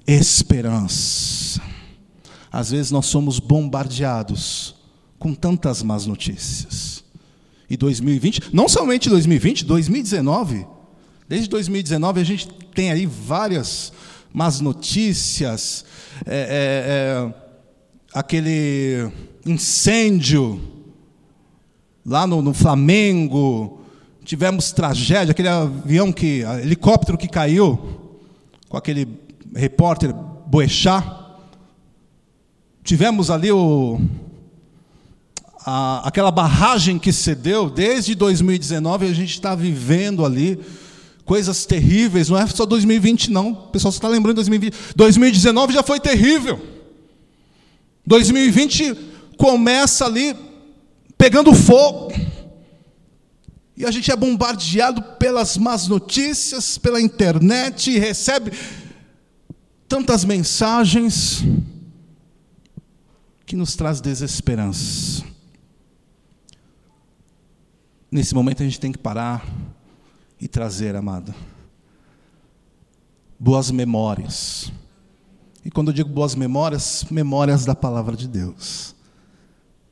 [0.05, 1.59] esperança.
[2.51, 4.75] Às vezes nós somos bombardeados
[5.17, 6.94] com tantas más notícias
[7.69, 10.65] e 2020, não somente 2020, 2019.
[11.27, 13.91] Desde 2019 a gente tem aí várias
[14.31, 15.85] más notícias,
[16.25, 17.33] é, é, é,
[18.13, 19.09] aquele
[19.45, 20.61] incêndio
[22.05, 23.81] lá no, no, Flamengo,
[24.23, 27.79] tivemos tragédia, aquele avião que, helicóptero que caiu
[28.69, 29.07] com aquele
[29.55, 31.03] repórter Boechat.
[32.83, 33.99] Tivemos ali o
[35.65, 40.59] a, aquela barragem que cedeu, desde 2019 a gente está vivendo ali
[41.25, 45.73] coisas terríveis, não é só 2020 não, o pessoal só está lembrando de 2020, 2019
[45.73, 46.61] já foi terrível,
[48.05, 48.95] 2020
[49.37, 50.35] começa ali
[51.17, 52.13] pegando fogo,
[53.77, 58.51] E a gente é bombardeado pelas más notícias, pela internet, e recebe
[59.85, 61.43] tantas mensagens
[63.45, 65.34] que nos traz desesperança.
[68.11, 69.45] Nesse momento a gente tem que parar
[70.39, 71.33] e trazer, amado,
[73.39, 74.71] boas memórias.
[75.63, 78.95] E quando eu digo boas memórias, memórias da palavra de Deus.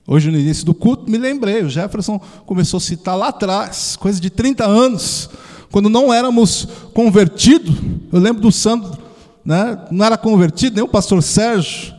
[0.05, 4.19] Hoje, no início do culto, me lembrei, o Jefferson começou a citar lá atrás, coisa
[4.19, 5.29] de 30 anos,
[5.71, 7.73] quando não éramos convertidos.
[8.11, 8.97] Eu lembro do Sandro,
[9.43, 11.95] né, não era convertido, nem o pastor Sérgio.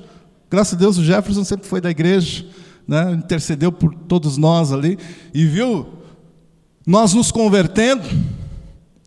[0.50, 2.46] Graças a Deus, o Jefferson sempre foi da igreja,
[2.86, 4.98] né, intercedeu por todos nós ali,
[5.32, 6.03] e viu
[6.86, 8.08] nós nos convertendo.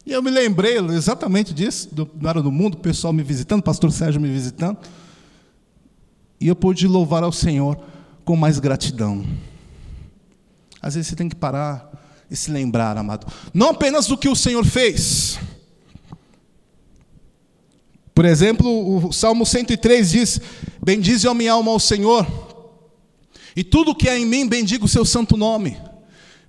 [0.05, 3.63] E eu me lembrei exatamente disso, não era do mundo, o pessoal me visitando, o
[3.63, 4.78] pastor Sérgio me visitando.
[6.39, 7.78] E eu pude louvar ao Senhor
[8.23, 9.25] com mais gratidão.
[10.82, 11.91] Às vezes você tem que parar
[12.30, 15.39] e se lembrar, amado, não apenas do que o Senhor fez.
[18.13, 20.41] Por exemplo, o Salmo 103 diz:
[20.84, 22.25] Bendize a minha alma ao Senhor,
[23.55, 25.78] e tudo que há em mim bendiga o seu santo nome.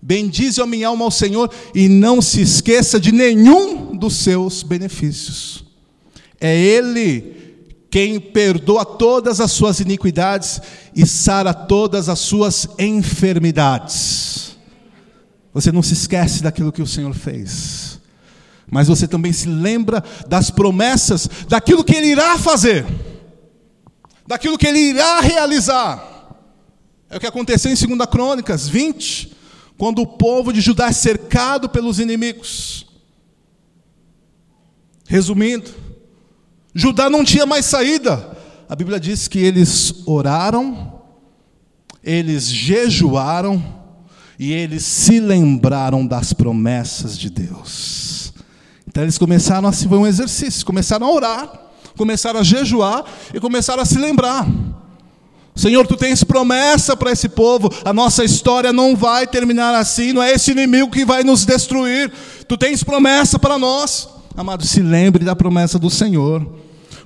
[0.00, 5.64] Bendize a minha alma ao Senhor e não se esqueça de nenhum dos seus benefícios.
[6.40, 7.36] É Ele
[7.90, 10.60] quem perdoa todas as suas iniquidades
[10.94, 14.56] e sara todas as suas enfermidades.
[15.52, 17.98] Você não se esquece daquilo que o Senhor fez,
[18.70, 22.86] mas você também se lembra das promessas, daquilo que Ele irá fazer,
[24.26, 26.36] daquilo que Ele irá realizar.
[27.10, 29.37] É o que aconteceu em 2 Crônicas 20,
[29.78, 32.84] quando o povo de Judá é cercado pelos inimigos.
[35.06, 35.70] Resumindo,
[36.74, 38.36] Judá não tinha mais saída.
[38.68, 41.00] A Bíblia diz que eles oraram,
[42.02, 43.62] eles jejuaram
[44.38, 48.34] e eles se lembraram das promessas de Deus.
[48.86, 51.52] Então eles começaram a se ver um exercício, começaram a orar,
[51.96, 54.46] começaram a jejuar e começaram a se lembrar.
[55.58, 60.22] Senhor, tu tens promessa para esse povo, a nossa história não vai terminar assim, não
[60.22, 62.12] é esse inimigo que vai nos destruir,
[62.46, 64.08] tu tens promessa para nós.
[64.36, 66.46] Amado, se lembre da promessa do Senhor.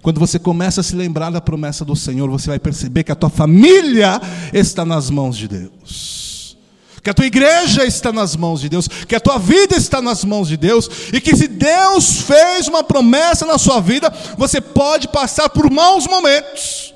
[0.02, 3.14] Quando você começa a se lembrar da promessa do Senhor, você vai perceber que a
[3.14, 4.20] tua família
[4.52, 6.58] está nas mãos de Deus.
[7.02, 10.24] Que a tua igreja está nas mãos de Deus, que a tua vida está nas
[10.24, 15.08] mãos de Deus, e que se Deus fez uma promessa na sua vida, você pode
[15.08, 16.92] passar por maus momentos,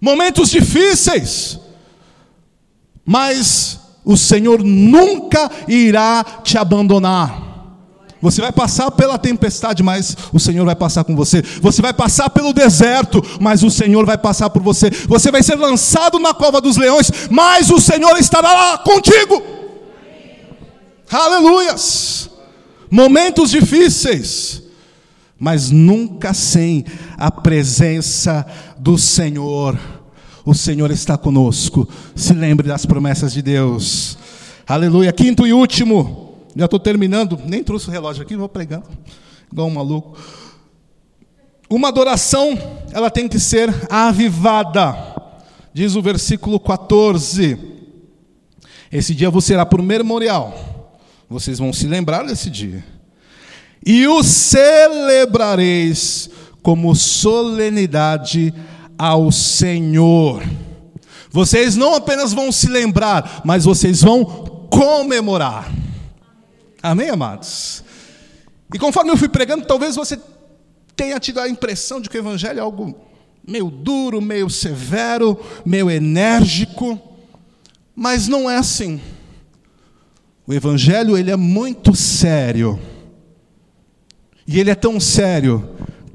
[0.00, 1.58] momentos difíceis,
[3.04, 7.46] mas o Senhor nunca irá te abandonar.
[8.20, 11.42] Você vai passar pela tempestade, mas o Senhor vai passar com você.
[11.60, 14.90] Você vai passar pelo deserto, mas o Senhor vai passar por você.
[15.06, 19.42] Você vai ser lançado na cova dos leões, mas o Senhor estará lá contigo.
[21.10, 22.30] Aleluias!
[22.90, 24.62] Momentos difíceis,
[25.38, 26.84] mas nunca sem
[27.18, 28.46] a presença
[28.86, 29.76] do Senhor.
[30.44, 31.88] O Senhor está conosco.
[32.14, 34.16] Se lembre das promessas de Deus.
[34.64, 35.12] Aleluia.
[35.12, 36.36] Quinto e último.
[36.54, 38.86] Já estou terminando, nem trouxe o relógio aqui, vou pregando,
[39.52, 40.16] igual um maluco.
[41.68, 42.56] Uma adoração,
[42.92, 44.96] ela tem que ser avivada,
[45.74, 47.58] diz o versículo 14.
[48.90, 52.82] Esse dia vos será por memorial, vocês vão se lembrar desse dia.
[53.84, 56.30] E o celebrareis
[56.62, 58.54] como solenidade
[58.98, 60.42] ao Senhor.
[61.30, 64.24] Vocês não apenas vão se lembrar, mas vocês vão
[64.70, 65.70] comemorar.
[66.82, 67.84] Amém, amados?
[68.72, 70.18] E conforme eu fui pregando, talvez você
[70.94, 72.96] tenha tido a impressão de que o Evangelho é algo
[73.46, 77.00] meio duro, meio severo, meio enérgico,
[77.94, 79.00] mas não é assim.
[80.46, 82.78] O Evangelho ele é muito sério.
[84.46, 85.68] E ele é tão sério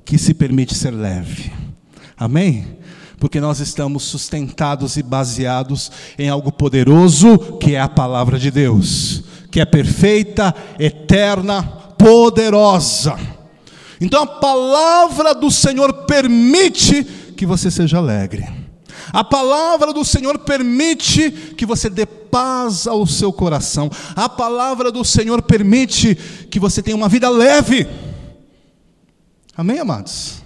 [0.05, 1.51] que se permite ser leve.
[2.23, 2.77] Amém?
[3.17, 9.23] Porque nós estamos sustentados e baseados em algo poderoso, que é a palavra de Deus
[9.51, 11.61] que é perfeita, eterna,
[11.97, 13.19] poderosa.
[13.99, 17.03] Então a palavra do Senhor permite
[17.35, 18.47] que você seja alegre.
[19.11, 23.91] A palavra do Senhor permite que você dê paz ao seu coração.
[24.15, 26.15] A palavra do Senhor permite
[26.49, 27.85] que você tenha uma vida leve.
[29.55, 30.40] Amém, amados?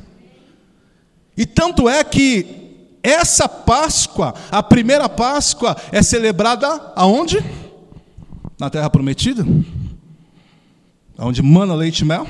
[1.38, 7.38] E tanto é que essa Páscoa, a primeira Páscoa, é celebrada aonde?
[8.60, 9.46] na terra prometida,
[11.18, 12.26] onde mana leite e mel,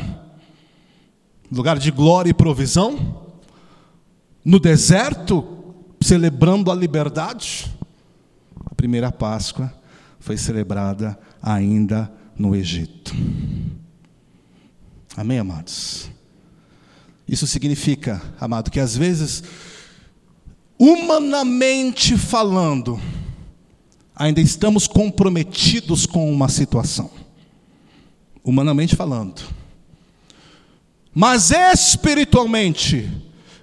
[1.51, 3.23] lugar de glória e provisão,
[4.43, 7.71] no deserto, celebrando a liberdade.
[8.65, 9.73] A primeira Páscoa
[10.19, 13.13] foi celebrada ainda no Egito.
[15.15, 16.11] Amém, amados?
[17.27, 19.43] Isso significa, amado, que às vezes,
[20.77, 22.99] humanamente falando,
[24.15, 27.09] ainda estamos comprometidos com uma situação.
[28.43, 29.41] Humanamente falando.
[31.13, 33.09] Mas espiritualmente,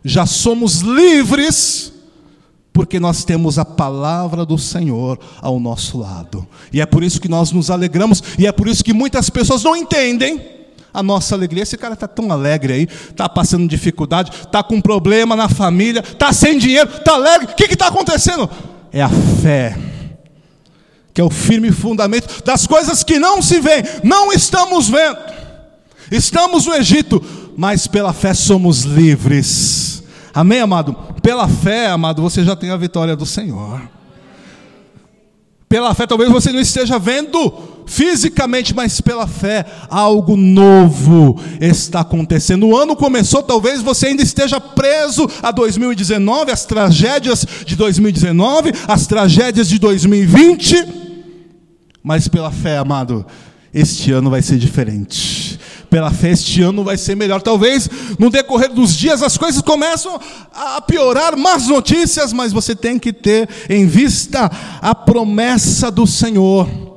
[0.05, 1.93] já somos livres,
[2.73, 6.49] porque nós temos a palavra do Senhor ao nosso lado.
[6.73, 9.63] E é por isso que nós nos alegramos, e é por isso que muitas pessoas
[9.63, 10.62] não entendem
[10.93, 11.63] a nossa alegria.
[11.63, 16.33] Esse cara está tão alegre aí, está passando dificuldade, está com problema na família, está
[16.33, 17.53] sem dinheiro, está alegre.
[17.53, 18.49] O que está acontecendo?
[18.93, 19.79] É a fé,
[21.15, 25.19] que é o firme fundamento das coisas que não se veem, não estamos vendo.
[26.11, 27.25] Estamos no Egito,
[27.57, 30.03] mas pela fé somos livres.
[30.35, 30.95] Amém, amado?
[31.23, 33.81] Pela fé, amado, você já tem a vitória do Senhor.
[35.69, 42.67] Pela fé, talvez você não esteja vendo fisicamente, mas pela fé, algo novo está acontecendo.
[42.67, 49.07] O ano começou, talvez você ainda esteja preso a 2019, as tragédias de 2019, as
[49.07, 50.87] tragédias de 2020,
[52.03, 53.27] mas pela fé, amado,
[53.75, 55.59] este ano vai ser diferente
[55.91, 57.43] pela fé, este ano vai ser melhor.
[57.43, 57.87] Talvez
[58.19, 60.19] no decorrer dos dias as coisas começam
[60.51, 66.92] a piorar, más notícias, mas você tem que ter em vista a promessa do Senhor,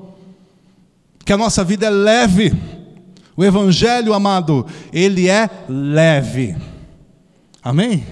[1.26, 2.53] que a nossa vida é leve.
[3.36, 6.55] O Evangelho, amado, ele é leve.
[7.61, 8.05] Amém?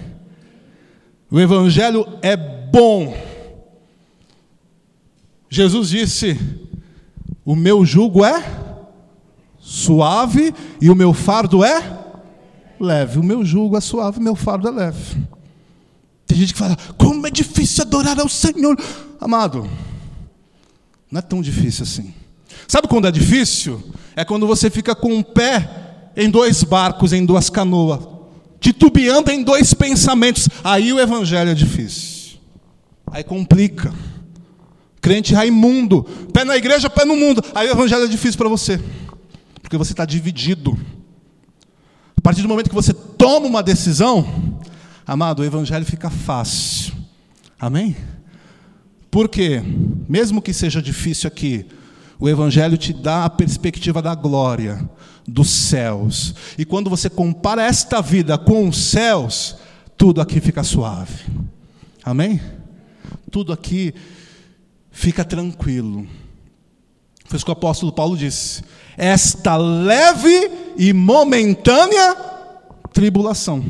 [1.30, 3.16] O Evangelho é bom.
[5.49, 6.39] Jesus disse:
[7.45, 8.43] O meu jugo é
[9.59, 11.99] suave e o meu fardo é
[12.80, 13.20] leve.
[13.20, 15.24] O meu jugo é suave, o meu fardo é leve.
[16.26, 18.76] Tem gente que fala, como é difícil adorar ao Senhor.
[19.22, 19.70] Amado,
[21.11, 22.14] não é tão difícil assim.
[22.68, 23.84] Sabe quando é difícil?
[24.16, 25.70] É quando você fica com um pé
[26.16, 27.99] em dois barcos, em duas canoas,
[28.60, 30.47] titubeando em dois pensamentos.
[30.64, 32.38] Aí o evangelho é difícil.
[33.12, 33.93] Aí complica.
[35.01, 37.43] Crente raimundo, pé na igreja, pé no mundo.
[37.54, 38.80] Aí o evangelho é difícil para você
[39.74, 40.78] porque você está dividido.
[42.16, 44.60] A partir do momento que você toma uma decisão,
[45.04, 46.93] amado, o evangelho fica fácil.
[47.60, 47.95] Amém?
[49.10, 49.64] Porque,
[50.08, 51.66] mesmo que seja difícil aqui,
[52.24, 54.89] o Evangelho te dá a perspectiva da glória,
[55.28, 56.34] dos céus.
[56.57, 59.57] E quando você compara esta vida com os céus,
[59.97, 61.26] tudo aqui fica suave.
[62.01, 62.39] Amém?
[63.30, 63.93] Tudo aqui
[64.89, 66.07] fica tranquilo.
[67.26, 68.63] Foi isso que o apóstolo Paulo disse
[68.95, 72.15] esta leve e momentânea
[72.93, 73.65] tribulação.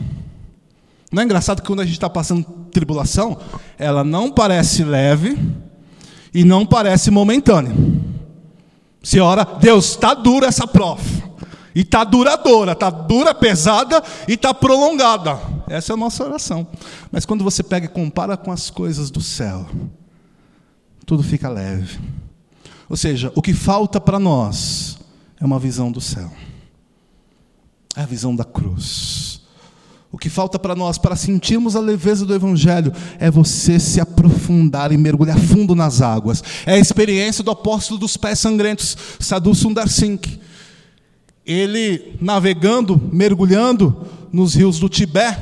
[1.11, 3.35] Não é engraçado que quando a gente está passando tribulação,
[3.79, 5.39] ela não parece leve
[6.31, 7.92] e não parece momentânea.
[9.03, 11.03] Se ora, Deus, está dura essa prova.
[11.75, 15.39] E está duradoura, está dura, pesada e está prolongada.
[15.67, 16.65] Essa é a nossa oração.
[17.11, 19.67] Mas quando você pega e compara com as coisas do céu,
[21.05, 21.99] tudo fica leve.
[22.87, 24.99] Ou seja, o que falta para nós
[25.41, 26.31] é uma visão do céu.
[27.95, 29.22] É a visão da cruz.
[30.13, 34.91] O que falta para nós, para sentirmos a leveza do Evangelho, é você se aprofundar
[34.91, 36.43] e mergulhar fundo nas águas.
[36.67, 40.21] É a experiência do apóstolo dos pés sangrentos, Sadhu Sundar Singh.
[41.43, 45.41] Ele navegando, mergulhando nos rios do Tibete,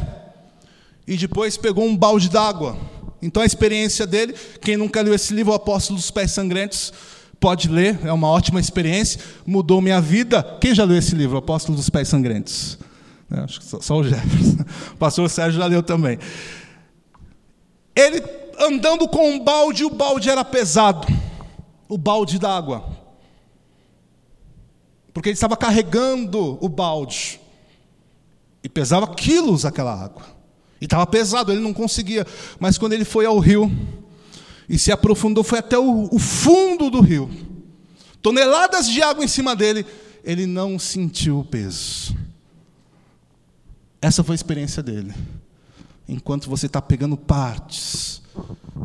[1.05, 2.77] e depois pegou um balde d'água.
[3.21, 6.93] Então a experiência dele, quem nunca leu esse livro, O Apóstolo dos Pés Sangrentos,
[7.41, 10.43] Pode ler, é uma ótima experiência, mudou minha vida.
[10.61, 12.77] Quem já leu esse livro, Apóstolo dos Pés Sangrentos?
[13.31, 14.65] É, acho que só, só o Jefferson.
[14.93, 16.19] O pastor Sérgio já leu também.
[17.95, 18.21] Ele
[18.59, 21.07] andando com um balde, o balde era pesado.
[21.87, 22.85] O balde d'água.
[25.13, 27.39] Porque ele estava carregando o balde.
[28.63, 30.23] E pesava quilos aquela água.
[30.79, 32.25] E estava pesado, ele não conseguia.
[32.59, 33.71] Mas quando ele foi ao rio,
[34.69, 37.29] e se aprofundou, foi até o, o fundo do rio.
[38.21, 39.85] Toneladas de água em cima dele,
[40.23, 42.15] ele não sentiu o peso.
[44.01, 45.13] Essa foi a experiência dele.
[46.07, 48.21] Enquanto você está pegando partes,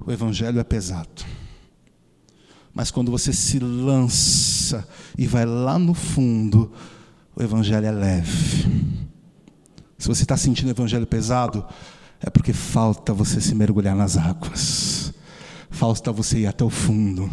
[0.05, 1.25] o evangelho é pesado.
[2.75, 4.87] Mas quando você se lança
[5.17, 6.71] e vai lá no fundo,
[7.35, 8.67] o evangelho é leve.
[9.97, 11.65] Se você está sentindo o evangelho pesado,
[12.21, 15.15] é porque falta você se mergulhar nas águas.
[15.71, 17.31] Falta você ir até o fundo.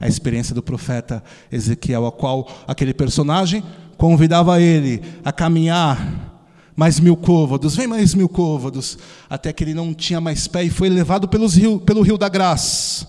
[0.00, 3.64] É a experiência do profeta Ezequiel, a qual aquele personagem
[3.96, 6.33] convidava ele a caminhar
[6.76, 8.98] mais mil côvados, vem mais mil côvados,
[9.28, 12.28] até que ele não tinha mais pé e foi levado pelos rio, pelo rio da
[12.28, 13.08] graça.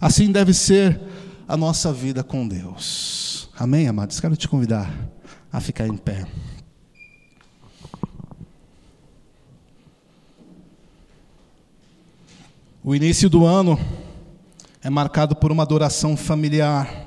[0.00, 1.00] Assim deve ser
[1.48, 3.48] a nossa vida com Deus.
[3.58, 4.20] Amém, amados?
[4.20, 4.92] Quero te convidar
[5.52, 6.26] a ficar em pé.
[12.84, 13.78] O início do ano
[14.82, 17.06] é marcado por uma adoração familiar,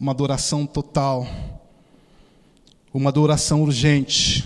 [0.00, 1.24] uma adoração total,
[2.92, 4.44] uma adoração urgente,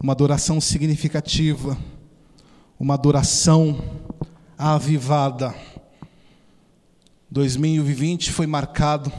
[0.00, 1.78] uma adoração significativa,
[2.78, 3.78] uma adoração
[4.58, 5.54] avivada.
[7.30, 9.12] 2020 foi marcado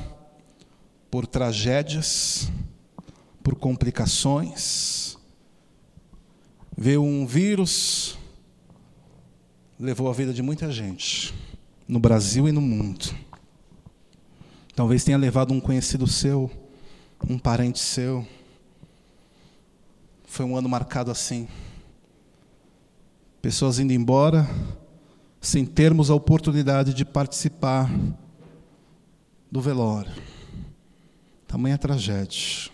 [1.09, 2.51] por tragédias,
[3.43, 5.17] por complicações.
[6.77, 8.17] Veio um vírus
[9.79, 11.33] levou a vida de muita gente,
[11.88, 13.15] no Brasil e no mundo.
[14.75, 16.51] Talvez tenha levado um conhecido seu,
[17.30, 18.28] um parente seu.
[20.26, 21.47] Foi um ano marcado assim.
[23.41, 24.47] Pessoas indo embora
[25.39, 27.89] sem termos a oportunidade de participar
[29.51, 30.11] do velório.
[31.47, 32.70] Tamanha tragédia.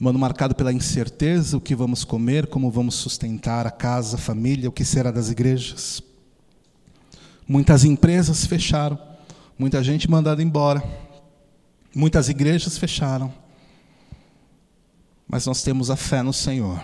[0.00, 4.20] Um ano marcado pela incerteza, o que vamos comer, como vamos sustentar a casa, a
[4.20, 6.02] família, o que será das igrejas.
[7.48, 8.98] Muitas empresas fecharam,
[9.58, 10.84] muita gente mandada embora,
[11.98, 13.32] muitas igrejas fecharam.
[15.26, 16.82] Mas nós temos a fé no Senhor,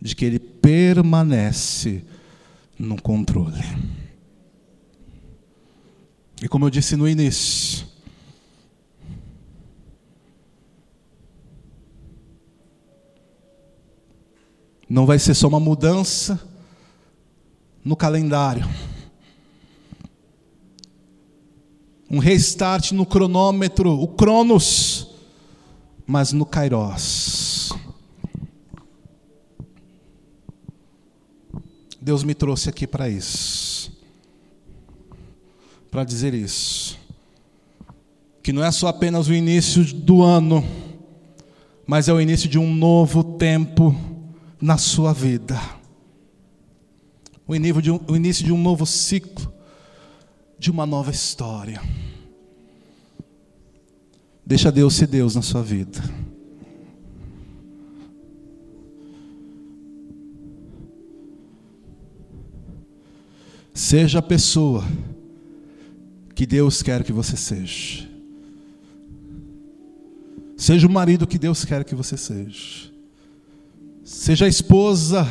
[0.00, 2.04] de que Ele permanece
[2.78, 3.62] no controle.
[6.42, 7.90] E como eu disse no início,
[14.90, 16.40] Não vai ser só uma mudança
[17.84, 18.68] no calendário.
[22.10, 25.06] Um restart no cronômetro, o Cronos,
[26.06, 27.72] mas no Kairos.
[32.00, 33.92] Deus me trouxe aqui para isso.
[35.90, 36.98] Para dizer isso.
[38.42, 40.64] Que não é só apenas o início do ano,
[41.86, 43.94] mas é o início de um novo tempo
[44.60, 45.60] na sua vida.
[47.46, 49.52] O início, de um, o início de um novo ciclo,
[50.60, 51.80] de uma nova história.
[54.44, 55.98] Deixa Deus ser Deus na sua vida.
[63.72, 64.84] Seja a pessoa
[66.34, 68.06] que Deus quer que você seja.
[70.58, 72.92] Seja o marido que Deus quer que você seja.
[74.04, 75.26] Seja a esposa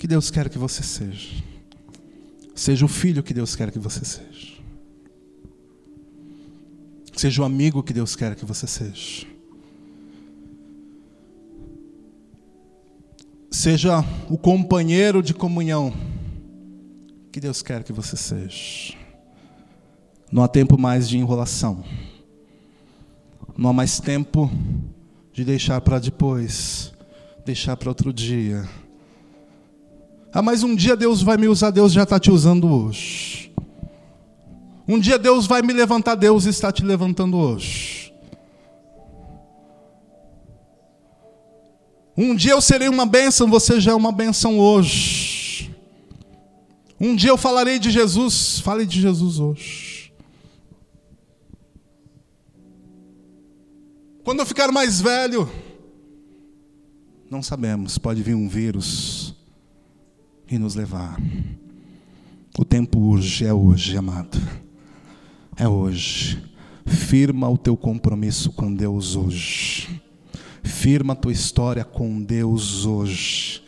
[0.00, 1.53] que Deus quer que você seja.
[2.54, 4.54] Seja o filho que Deus quer que você seja.
[7.16, 9.26] Seja o amigo que Deus quer que você seja.
[13.50, 15.92] Seja o companheiro de comunhão
[17.32, 18.94] que Deus quer que você seja.
[20.30, 21.84] Não há tempo mais de enrolação.
[23.56, 24.50] Não há mais tempo
[25.32, 26.92] de deixar para depois
[27.44, 28.68] deixar para outro dia.
[30.36, 33.52] Ah, mas um dia Deus vai me usar, Deus já está te usando hoje.
[34.86, 38.12] Um dia Deus vai me levantar, Deus está te levantando hoje.
[42.16, 45.72] Um dia eu serei uma bênção, você já é uma bênção hoje.
[47.00, 50.12] Um dia eu falarei de Jesus, fale de Jesus hoje.
[54.24, 55.48] Quando eu ficar mais velho,
[57.30, 59.23] não sabemos, pode vir um vírus
[60.50, 61.16] e nos levar.
[62.58, 64.38] O tempo hoje é hoje, amado.
[65.56, 66.42] É hoje.
[66.86, 70.00] Firma o teu compromisso com Deus hoje.
[70.62, 73.62] Firma a tua história com Deus hoje.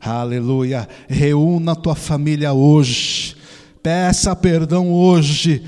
[0.00, 0.88] Aleluia.
[1.08, 3.36] Reúna a tua família hoje.
[3.82, 5.62] Peça perdão hoje.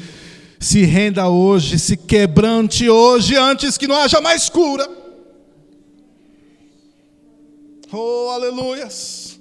[0.59, 4.89] Se renda hoje, se quebrante hoje, antes que não haja mais cura.
[7.93, 9.36] Oh, aleluias.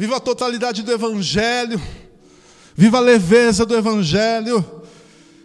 [0.00, 1.78] Viva a totalidade do Evangelho.
[2.74, 4.64] Viva a leveza do Evangelho.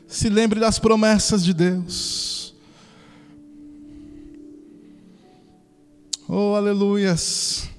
[0.07, 2.55] Se lembre das promessas de Deus.
[6.25, 7.69] Oh, aleluias.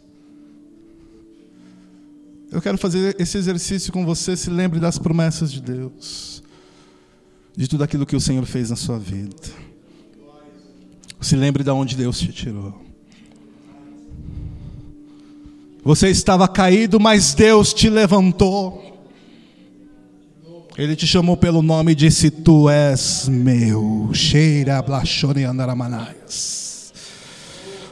[2.52, 4.36] Eu quero fazer esse exercício com você.
[4.36, 6.42] Se lembre das promessas de Deus.
[7.56, 9.34] De tudo aquilo que o Senhor fez na sua vida.
[11.22, 12.85] Se lembre de onde Deus te tirou.
[15.86, 18.82] Você estava caído, mas Deus te levantou.
[20.76, 24.10] Ele te chamou pelo nome e disse: Tu és meu.
[24.12, 26.92] Cheira blachone andaramanaias.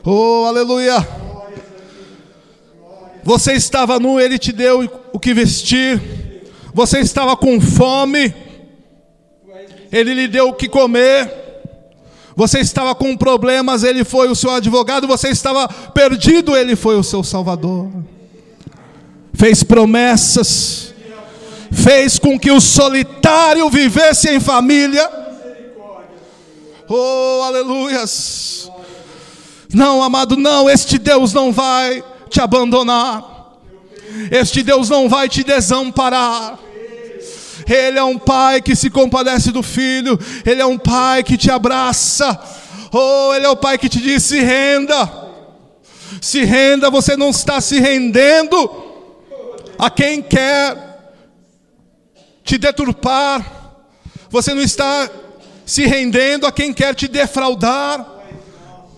[0.05, 1.07] Oh, aleluia.
[3.23, 6.03] Você estava nu, ele te deu o que vestir.
[6.75, 8.35] Você estava com fome,
[9.93, 11.44] Ele lhe deu o que comer.
[12.37, 15.07] Você estava com problemas, Ele foi o seu advogado.
[15.07, 17.91] Você estava perdido, Ele foi o seu salvador.
[19.33, 20.95] Fez promessas,
[21.71, 25.09] fez com que o solitário vivesse em família.
[26.89, 28.71] Oh, aleluias.
[29.73, 33.33] Não, amado, não, este Deus não vai te abandonar.
[34.31, 36.59] Este Deus não vai te desamparar.
[37.67, 41.51] Ele é um pai que se compadece do filho, ele é um pai que te
[41.51, 42.39] abraça.
[42.93, 45.25] Oh, ele é o pai que te diz: se renda.
[46.21, 48.71] Se renda, você não está se rendendo
[49.79, 51.13] a quem quer
[52.43, 53.81] te deturpar.
[54.31, 55.11] Você não está
[55.65, 58.07] se rendendo a quem quer te defraudar.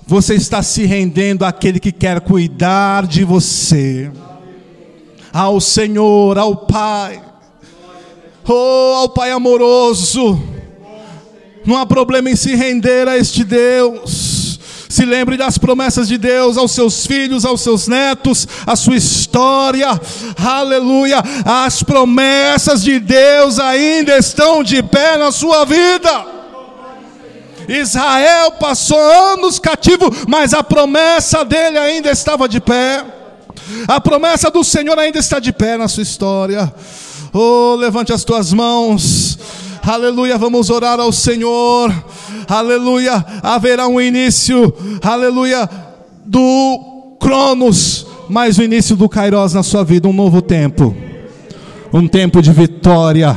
[0.07, 4.11] Você está se rendendo àquele que quer cuidar de você
[5.33, 7.26] ao Senhor, ao Pai.
[8.49, 10.41] Oh, ao Pai amoroso.
[11.65, 14.59] Não há problema em se render a este Deus.
[14.89, 19.89] Se lembre das promessas de Deus aos seus filhos, aos seus netos, a sua história.
[20.37, 21.23] Aleluia.
[21.45, 26.27] As promessas de Deus ainda estão de pé na sua vida.
[27.69, 33.05] Israel passou anos cativo, mas a promessa dele ainda estava de pé.
[33.89, 36.73] A promessa do Senhor ainda está de pé na sua história.
[37.39, 39.39] Oh, levante as tuas mãos.
[39.83, 41.93] Aleluia, vamos orar ao Senhor.
[42.49, 44.73] Aleluia, haverá um início.
[45.03, 45.69] Aleluia,
[46.25, 50.97] do Cronos, mas o início do Kairos na sua vida, um novo tempo.
[51.97, 53.35] Um tempo de vitória,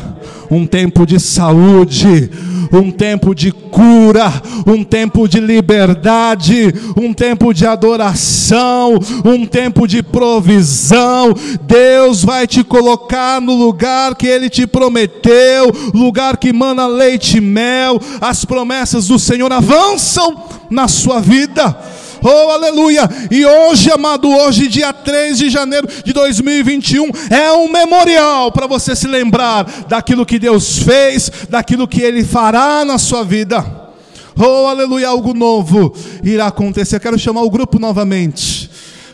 [0.51, 2.29] um tempo de saúde,
[2.73, 4.29] um tempo de cura,
[4.67, 11.33] um tempo de liberdade, um tempo de adoração, um tempo de provisão.
[11.61, 17.41] Deus vai te colocar no lugar que Ele te prometeu, lugar que mana leite e
[17.41, 17.97] mel.
[18.19, 20.35] As promessas do Senhor avançam
[20.69, 21.77] na sua vida.
[22.21, 23.09] Oh, aleluia!
[23.31, 28.95] E hoje, amado, hoje, dia 3 de janeiro de 2021, é um memorial para você
[28.95, 33.89] se lembrar daquilo que Deus fez, daquilo que Ele fará na sua vida.
[34.37, 35.93] Oh, aleluia, algo novo
[36.23, 36.95] irá acontecer.
[36.95, 38.69] Eu quero chamar o grupo novamente.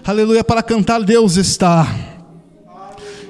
[0.05, 1.87] Aleluia, para cantar Deus está.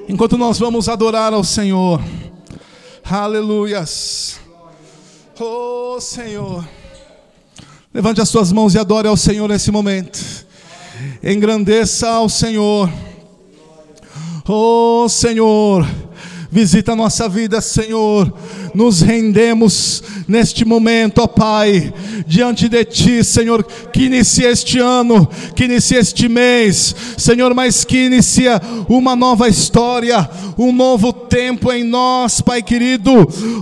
[0.08, 2.02] Enquanto nós vamos adorar ao Senhor.
[3.04, 4.40] Aleluias.
[5.40, 6.66] Oh, Senhor.
[7.96, 10.20] Levante as suas mãos e adore ao Senhor nesse momento.
[11.24, 12.92] Engrandeça ao Senhor.
[14.46, 15.88] Oh Senhor,
[16.52, 18.38] visita a nossa vida, Senhor.
[18.76, 21.94] Nos rendemos neste momento, ó Pai,
[22.28, 28.08] diante de Ti, Senhor, que inicia este ano, que inicia este mês, Senhor, mas que
[28.08, 33.12] inicia uma nova história, um novo tempo em nós, Pai querido.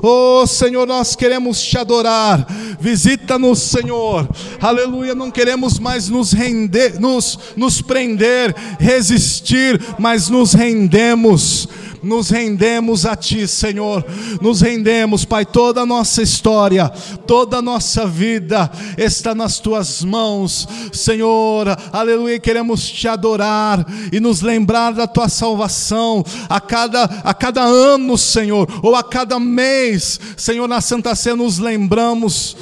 [0.01, 2.47] Oh Senhor, nós queremos Te adorar.
[2.80, 4.28] Visita-nos, Senhor.
[4.59, 11.70] Aleluia, não queremos mais nos render, nos, nos prender, resistir, mas nos rendemos
[12.03, 14.05] nos rendemos a Ti, Senhor,
[14.41, 16.89] nos rendemos, Pai, toda a nossa história,
[17.25, 24.41] toda a nossa vida está nas Tuas mãos, Senhor, aleluia, queremos Te adorar e nos
[24.41, 30.67] lembrar da Tua salvação a cada, a cada ano, Senhor, ou a cada mês, Senhor,
[30.67, 32.55] na Santa Ceia nos lembramos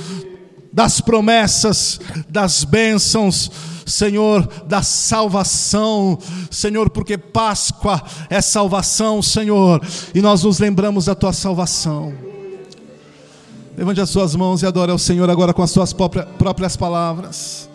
[0.71, 1.99] das promessas,
[2.29, 3.51] das bênçãos,
[3.85, 6.17] Senhor, da salvação,
[6.49, 9.81] Senhor, porque Páscoa é salvação, Senhor,
[10.13, 12.13] e nós nos lembramos da tua salvação.
[13.77, 17.70] Levante as suas mãos e adore ao Senhor agora com as suas próprias palavras.